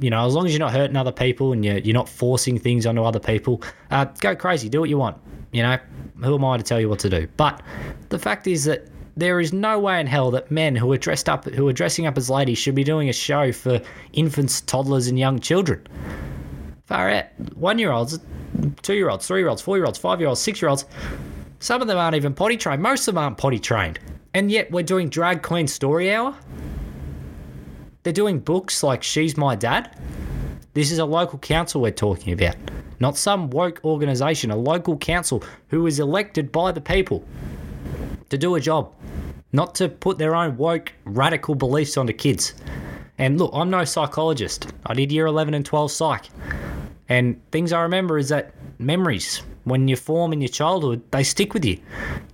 you 0.00 0.10
know, 0.10 0.26
as 0.26 0.34
long 0.34 0.46
as 0.46 0.52
you're 0.52 0.60
not 0.60 0.72
hurting 0.72 0.96
other 0.96 1.12
people 1.12 1.52
and 1.52 1.64
you're, 1.64 1.78
you're 1.78 1.94
not 1.94 2.08
forcing 2.08 2.58
things 2.58 2.86
onto 2.86 3.02
other 3.02 3.20
people, 3.20 3.62
uh, 3.90 4.06
go 4.20 4.34
crazy, 4.34 4.68
do 4.68 4.80
what 4.80 4.88
you 4.88 4.98
want. 4.98 5.18
You 5.52 5.62
know, 5.62 5.78
who 6.22 6.34
am 6.34 6.44
I 6.44 6.56
to 6.56 6.62
tell 6.62 6.80
you 6.80 6.88
what 6.88 6.98
to 7.00 7.10
do? 7.10 7.28
But 7.36 7.62
the 8.08 8.18
fact 8.18 8.46
is 8.46 8.64
that 8.64 8.88
there 9.16 9.40
is 9.40 9.52
no 9.52 9.78
way 9.78 10.00
in 10.00 10.06
hell 10.06 10.30
that 10.32 10.50
men 10.50 10.74
who 10.74 10.90
are 10.92 10.98
dressed 10.98 11.28
up, 11.28 11.44
who 11.44 11.68
are 11.68 11.72
dressing 11.72 12.06
up 12.06 12.16
as 12.16 12.28
ladies, 12.28 12.58
should 12.58 12.74
be 12.74 12.84
doing 12.84 13.08
a 13.08 13.12
show 13.12 13.52
for 13.52 13.80
infants, 14.12 14.60
toddlers, 14.62 15.06
and 15.06 15.18
young 15.18 15.38
children. 15.38 15.86
Far 16.86 17.10
out, 17.10 17.26
one-year-olds, 17.54 18.18
two-year-olds, 18.82 19.26
three-year-olds, 19.26 19.62
four-year-olds, 19.62 19.98
five-year-olds, 19.98 20.40
six-year-olds. 20.40 20.84
Some 21.60 21.80
of 21.80 21.88
them 21.88 21.96
aren't 21.96 22.16
even 22.16 22.34
potty 22.34 22.56
trained. 22.56 22.82
Most 22.82 23.08
of 23.08 23.14
them 23.14 23.24
aren't 23.24 23.38
potty 23.38 23.58
trained, 23.58 23.98
and 24.34 24.50
yet 24.50 24.70
we're 24.70 24.82
doing 24.82 25.08
drag 25.08 25.42
queen 25.42 25.66
story 25.66 26.12
hour. 26.12 26.36
They're 28.02 28.12
doing 28.12 28.38
books 28.38 28.82
like 28.82 29.02
She's 29.02 29.36
My 29.36 29.56
Dad. 29.56 29.96
This 30.74 30.90
is 30.90 30.98
a 30.98 31.04
local 31.04 31.38
council 31.38 31.80
we're 31.80 31.92
talking 31.92 32.32
about, 32.32 32.56
not 33.00 33.16
some 33.16 33.48
woke 33.48 33.80
organisation, 33.84 34.50
a 34.50 34.56
local 34.56 34.98
council 34.98 35.42
who 35.68 35.86
is 35.86 36.00
elected 36.00 36.52
by 36.52 36.72
the 36.72 36.80
people 36.80 37.24
to 38.34 38.38
do 38.38 38.56
a 38.56 38.60
job, 38.60 38.92
not 39.52 39.74
to 39.76 39.88
put 39.88 40.18
their 40.18 40.34
own 40.34 40.56
woke, 40.56 40.92
radical 41.04 41.54
beliefs 41.54 41.96
onto 41.96 42.12
kids. 42.12 42.54
And 43.18 43.38
look, 43.38 43.52
I'm 43.54 43.70
no 43.70 43.84
psychologist. 43.84 44.72
I 44.86 44.94
did 44.94 45.12
year 45.12 45.26
11 45.26 45.54
and 45.54 45.64
12 45.64 45.90
psych. 45.90 46.28
And 47.08 47.40
things 47.52 47.72
I 47.72 47.82
remember 47.82 48.18
is 48.18 48.28
that 48.30 48.52
memories, 48.78 49.42
when 49.64 49.86
you 49.86 49.96
form 49.96 50.32
in 50.32 50.40
your 50.40 50.48
childhood, 50.48 51.02
they 51.12 51.22
stick 51.22 51.54
with 51.54 51.64
you. 51.64 51.78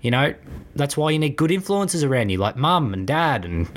You 0.00 0.10
know, 0.10 0.34
that's 0.74 0.96
why 0.96 1.10
you 1.10 1.18
need 1.18 1.36
good 1.36 1.50
influences 1.50 2.02
around 2.02 2.30
you, 2.30 2.38
like 2.38 2.56
mum 2.56 2.94
and 2.94 3.06
dad 3.06 3.44
and 3.44 3.68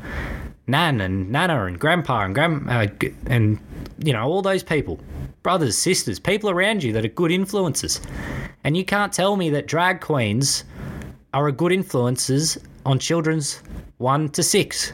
nan 0.67 1.01
and 1.01 1.29
nana 1.29 1.65
and 1.65 1.77
grandpa 1.77 2.21
and 2.23 2.33
grand 2.33 2.69
uh, 2.69 2.88
and 3.25 3.59
you 3.97 4.13
know 4.13 4.23
all 4.23 4.41
those 4.41 4.63
people, 4.63 4.99
brothers, 5.41 5.77
sisters, 5.77 6.19
people 6.19 6.49
around 6.49 6.83
you 6.83 6.93
that 6.93 7.03
are 7.03 7.09
good 7.09 7.31
influences. 7.31 7.99
And 8.63 8.77
you 8.77 8.86
can't 8.86 9.12
tell 9.12 9.36
me 9.36 9.49
that 9.49 9.67
drag 9.67 9.99
queens 9.99 10.63
are 11.34 11.48
a 11.48 11.52
good 11.52 11.72
influences 11.72 12.58
on 12.86 13.00
children's 13.00 13.62
one 13.98 14.30
to 14.30 14.43
six. 14.43 14.93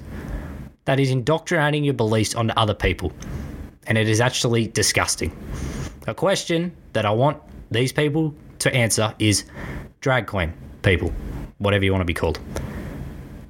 That 0.86 1.00
is 1.00 1.12
indoctrinating 1.12 1.84
your 1.84 1.94
beliefs 1.94 2.36
onto 2.36 2.54
other 2.56 2.74
people. 2.74 3.12
And 3.88 3.98
it 3.98 4.08
is 4.08 4.22
actually 4.22 4.68
disgusting. 4.68 5.36
A 6.08 6.14
question 6.14 6.76
that 6.94 7.06
I 7.06 7.12
want 7.12 7.42
these 7.72 7.92
people 7.92 8.34
to 8.60 8.74
answer 8.74 9.14
is 9.20 9.46
drag 10.02 10.28
queen 10.28 10.54
people, 10.82 11.14
whatever 11.58 11.84
you 11.84 11.92
want 11.92 12.02
to 12.02 12.06
be 12.06 12.14
called. 12.14 12.40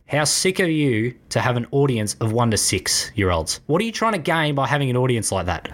How 0.08 0.23
sick 0.23 0.60
are 0.60 0.65
you 0.65 1.13
to 1.30 1.39
have 1.39 1.56
an 1.56 1.67
audience 1.71 2.15
of 2.15 2.32
one 2.32 2.49
to 2.52 2.58
six 2.58 3.12
year 3.13 3.30
olds? 3.30 3.62
What 3.67 3.82
are 3.82 3.86
you 3.86 3.91
trying 3.91 4.13
to 4.13 4.19
gain 4.19 4.56
by 4.56 4.65
having 4.65 4.89
an 4.89 4.97
audience 4.97 5.32
like 5.32 5.45
that? 5.45 5.71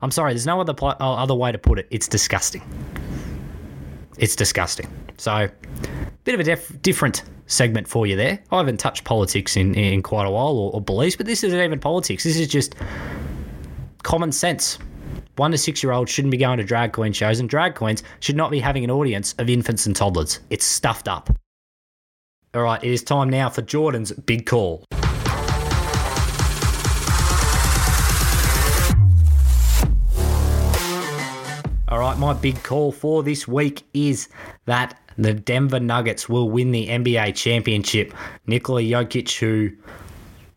I'm 0.00 0.10
sorry, 0.10 0.32
there's 0.32 0.46
no 0.46 0.60
other 0.60 0.72
pl- 0.72 0.96
uh, 0.98 1.14
other 1.14 1.34
way 1.34 1.52
to 1.52 1.58
put 1.58 1.78
it. 1.78 1.86
It's 1.90 2.08
disgusting. 2.08 2.62
It's 4.16 4.34
disgusting. 4.34 4.88
So, 5.18 5.48
bit 6.24 6.34
of 6.34 6.40
a 6.40 6.44
def- 6.44 6.82
different 6.82 7.22
segment 7.46 7.88
for 7.88 8.06
you 8.06 8.16
there. 8.16 8.38
I 8.50 8.58
haven't 8.58 8.78
touched 8.78 9.04
politics 9.04 9.56
in, 9.56 9.74
in 9.74 10.02
quite 10.02 10.26
a 10.26 10.30
while 10.30 10.56
or, 10.56 10.72
or 10.72 10.80
beliefs, 10.80 11.16
but 11.16 11.26
this 11.26 11.42
isn't 11.44 11.58
even 11.58 11.78
politics. 11.78 12.24
This 12.24 12.36
is 12.36 12.48
just 12.48 12.74
common 14.02 14.32
sense. 14.32 14.78
One 15.36 15.50
to 15.52 15.58
six 15.58 15.82
year 15.82 15.92
olds 15.92 16.10
shouldn't 16.10 16.32
be 16.32 16.36
going 16.36 16.58
to 16.58 16.64
drag 16.64 16.92
queen 16.92 17.12
shows, 17.12 17.40
and 17.40 17.48
drag 17.48 17.74
queens 17.74 18.02
should 18.20 18.36
not 18.36 18.50
be 18.50 18.60
having 18.60 18.84
an 18.84 18.90
audience 18.90 19.34
of 19.38 19.48
infants 19.48 19.86
and 19.86 19.96
toddlers. 19.96 20.40
It's 20.50 20.64
stuffed 20.64 21.08
up. 21.08 21.30
All 22.52 22.62
right, 22.62 22.82
it 22.82 22.90
is 22.90 23.02
time 23.02 23.30
now 23.30 23.48
for 23.48 23.62
Jordan's 23.62 24.12
big 24.12 24.44
call. 24.44 24.84
My 32.18 32.32
big 32.32 32.62
call 32.62 32.92
for 32.92 33.22
this 33.22 33.46
week 33.46 33.84
is 33.94 34.28
that 34.66 35.00
the 35.16 35.34
Denver 35.34 35.80
Nuggets 35.80 36.28
will 36.28 36.50
win 36.50 36.70
the 36.70 36.88
NBA 36.88 37.34
championship. 37.34 38.14
Nikola 38.46 38.82
Jokic, 38.82 39.38
who 39.38 39.70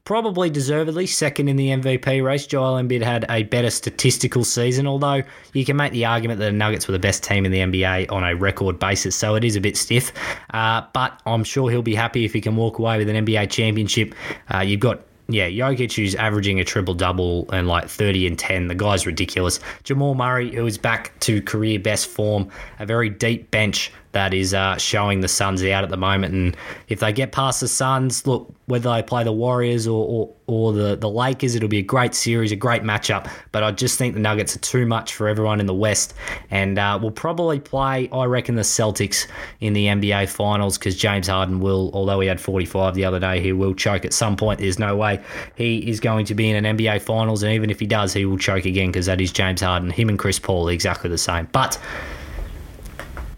probably 0.06 0.50
deservedly 0.50 1.06
second 1.06 1.48
in 1.48 1.56
the 1.56 1.70
MVP 1.70 2.24
race. 2.24 2.46
Joel 2.46 2.82
Embiid 2.82 3.02
had 3.02 3.26
a 3.30 3.44
better 3.44 3.70
statistical 3.70 4.44
season, 4.44 4.88
although 4.88 5.22
you 5.54 5.64
can 5.66 5.78
make 5.78 5.94
the 5.94 6.06
argument 6.06 6.40
that 6.40 6.46
the 6.46 6.52
Nuggets 6.52 6.88
were 6.88 6.92
the 6.92 7.00
best 7.00 7.24
team 7.24 7.46
in 7.46 7.52
the 7.52 7.60
NBA 7.60 8.12
on 8.12 8.24
a 8.24 8.36
record 8.36 8.80
basis, 8.80 9.16
so 9.16 9.36
it 9.36 9.44
is 9.44 9.56
a 9.56 9.62
bit 9.62 9.78
stiff. 9.78 10.12
Uh, 10.54 10.82
but 10.94 11.22
I'm 11.26 11.44
sure 11.44 11.70
he'll 11.70 11.82
be 11.82 11.96
happy 11.96 12.26
if 12.26 12.34
he 12.34 12.42
can 12.42 12.56
walk 12.56 12.80
away 12.80 12.98
with 12.98 13.10
an 13.10 13.26
NBA 13.26 13.50
championship. 13.50 14.14
Uh, 14.54 14.60
you've 14.60 14.82
got 14.82 15.02
yeah, 15.30 15.48
Jokic, 15.48 15.96
who's 15.96 16.16
averaging 16.16 16.60
a 16.60 16.64
triple 16.64 16.94
double 16.94 17.50
and 17.52 17.68
like 17.68 17.88
30 17.88 18.28
and 18.28 18.38
10. 18.38 18.68
The 18.68 18.76
guy's 18.76 19.06
ridiculous. 19.06 19.60
Jamal 19.84 20.16
Murray, 20.16 20.54
who 20.54 20.66
is 20.66 20.78
back 20.78 21.18
to 21.22 21.42
career 21.42 21.80
best 21.80 22.08
form, 22.08 22.50
a 22.80 22.86
very 22.86 23.10
deep 23.10 23.50
bench 23.50 23.92
that 24.14 24.34
is 24.34 24.54
uh, 24.54 24.78
showing 24.78 25.22
the 25.22 25.28
Suns 25.28 25.64
out 25.64 25.84
at 25.84 25.90
the 25.90 25.98
moment. 25.98 26.34
And 26.34 26.58
if 26.88 27.00
they 27.00 27.12
get 27.12 27.32
past 27.32 27.60
the 27.60 27.68
Suns, 27.68 28.26
look, 28.26 28.54
whether 28.68 28.90
they 28.92 29.02
play 29.02 29.24
the 29.24 29.32
Warriors 29.32 29.88
or, 29.88 30.06
or, 30.06 30.34
or 30.48 30.72
the, 30.72 30.96
the 30.96 31.10
Lakers, 31.10 31.56
it'll 31.56 31.68
be 31.68 31.80
a 31.80 31.84
great 31.84 32.14
series, 32.14 32.52
a 32.52 32.56
great 32.56 32.84
matchup. 32.84 33.30
But 33.52 33.64
I 33.64 33.72
just 33.72 33.98
think 33.98 34.14
the 34.14 34.20
Nuggets 34.20 34.56
are 34.56 34.60
too 34.60 34.86
much 34.86 35.16
for 35.16 35.28
everyone 35.28 35.60
in 35.60 35.66
the 35.66 35.74
West. 35.74 36.14
And 36.52 36.78
uh, 36.78 37.00
we'll 37.02 37.12
probably 37.12 37.60
play, 37.60 38.08
I 38.12 38.26
reckon, 38.26 38.56
the 38.56 38.62
Celtics 38.62 39.28
in 39.60 39.74
the 39.74 39.88
NBA 39.88 40.30
Finals 40.30 40.78
because 40.78 40.96
James 40.96 41.28
Harden 41.28 41.60
will, 41.60 41.90
although 41.94 42.20
he 42.20 42.28
had 42.28 42.40
45 42.40 42.94
the 42.94 43.06
other 43.06 43.20
day, 43.20 43.42
he 43.42 43.52
will 43.52 43.74
choke 43.74 44.06
at 44.06 44.14
some 44.14 44.38
point. 44.38 44.60
There's 44.60 44.80
no 44.80 44.96
way 44.96 45.22
he 45.56 45.90
is 45.90 46.00
going 46.00 46.26
to 46.28 46.36
be 46.36 46.50
in 46.50 46.64
an 46.64 46.78
NBA 46.78 47.02
Finals. 47.02 47.42
And 47.42 47.52
even 47.52 47.72
if 47.72 47.80
he 47.80 47.88
does, 47.88 48.14
he 48.14 48.26
will 48.26 48.38
choke 48.38 48.66
again 48.66 48.90
because 48.90 49.08
that 49.08 49.20
is 49.20 49.32
James 49.32 49.62
Harden. 49.62 49.90
Him 49.90 50.08
and 50.08 50.20
Chris 50.20 50.38
Paul 50.38 50.68
exactly 50.68 51.10
the 51.10 51.18
same. 51.18 51.48
But 51.52 51.80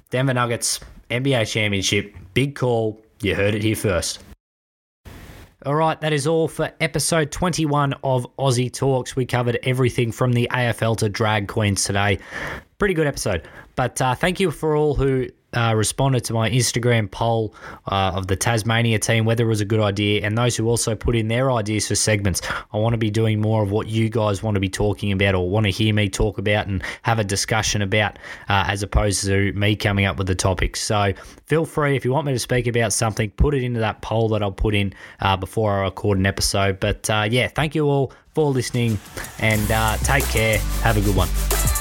Denver 0.09 0.33
Nuggets, 0.33 0.79
NBA 1.09 1.47
Championship, 1.47 2.15
big 2.33 2.55
call. 2.55 3.01
You 3.21 3.35
heard 3.35 3.55
it 3.55 3.63
here 3.63 3.75
first. 3.75 4.19
All 5.65 5.73
right, 5.73 5.99
that 6.01 6.13
is 6.13 6.27
all 6.27 6.47
for 6.47 6.71
episode 6.79 7.31
21 7.31 7.93
of 8.03 8.27
Aussie 8.37 8.71
Talks. 8.71 9.15
We 9.15 9.25
covered 9.25 9.57
everything 9.63 10.11
from 10.11 10.33
the 10.33 10.47
AFL 10.51 10.97
to 10.97 11.09
drag 11.09 11.47
queens 11.47 11.83
today. 11.83 12.19
Pretty 12.77 12.93
good 12.93 13.07
episode. 13.07 13.47
But 13.75 13.99
uh, 13.99 14.13
thank 14.13 14.39
you 14.39 14.51
for 14.51 14.75
all 14.75 14.93
who 14.93 15.27
uh, 15.55 15.73
responded 15.75 16.23
to 16.25 16.33
my 16.33 16.49
Instagram 16.49 17.09
poll 17.09 17.53
uh, 17.87 18.11
of 18.15 18.27
the 18.27 18.35
Tasmania 18.35 18.99
team, 18.99 19.25
whether 19.25 19.45
it 19.45 19.47
was 19.47 19.61
a 19.61 19.65
good 19.65 19.79
idea, 19.79 20.25
and 20.25 20.37
those 20.37 20.55
who 20.55 20.67
also 20.67 20.95
put 20.95 21.15
in 21.15 21.27
their 21.27 21.51
ideas 21.51 21.87
for 21.87 21.95
segments. 21.95 22.41
I 22.73 22.77
want 22.77 22.93
to 22.93 22.97
be 22.97 23.09
doing 23.09 23.41
more 23.41 23.63
of 23.63 23.71
what 23.71 23.87
you 23.87 24.09
guys 24.09 24.43
want 24.43 24.55
to 24.55 24.59
be 24.59 24.69
talking 24.69 25.11
about 25.11 25.35
or 25.35 25.49
want 25.49 25.65
to 25.65 25.71
hear 25.71 25.93
me 25.93 26.09
talk 26.09 26.37
about 26.37 26.67
and 26.67 26.83
have 27.03 27.19
a 27.19 27.23
discussion 27.23 27.81
about, 27.81 28.17
uh, 28.49 28.65
as 28.67 28.83
opposed 28.83 29.25
to 29.25 29.51
me 29.53 29.75
coming 29.75 30.05
up 30.05 30.17
with 30.17 30.27
the 30.27 30.35
topics. 30.35 30.81
So 30.81 31.13
feel 31.45 31.65
free, 31.65 31.95
if 31.95 32.05
you 32.05 32.11
want 32.11 32.27
me 32.27 32.33
to 32.33 32.39
speak 32.39 32.67
about 32.67 32.93
something, 32.93 33.29
put 33.31 33.53
it 33.53 33.63
into 33.63 33.79
that 33.79 34.01
poll 34.01 34.29
that 34.29 34.43
I'll 34.43 34.51
put 34.51 34.75
in 34.75 34.93
uh, 35.19 35.37
before 35.37 35.79
I 35.79 35.83
record 35.83 36.17
an 36.17 36.25
episode. 36.25 36.79
But 36.79 37.09
uh, 37.09 37.27
yeah, 37.29 37.47
thank 37.47 37.75
you 37.75 37.85
all 37.85 38.13
for 38.33 38.51
listening 38.51 38.99
and 39.39 39.71
uh, 39.71 39.97
take 39.97 40.25
care. 40.25 40.59
Have 40.83 40.97
a 40.97 41.01
good 41.01 41.15
one. 41.15 41.74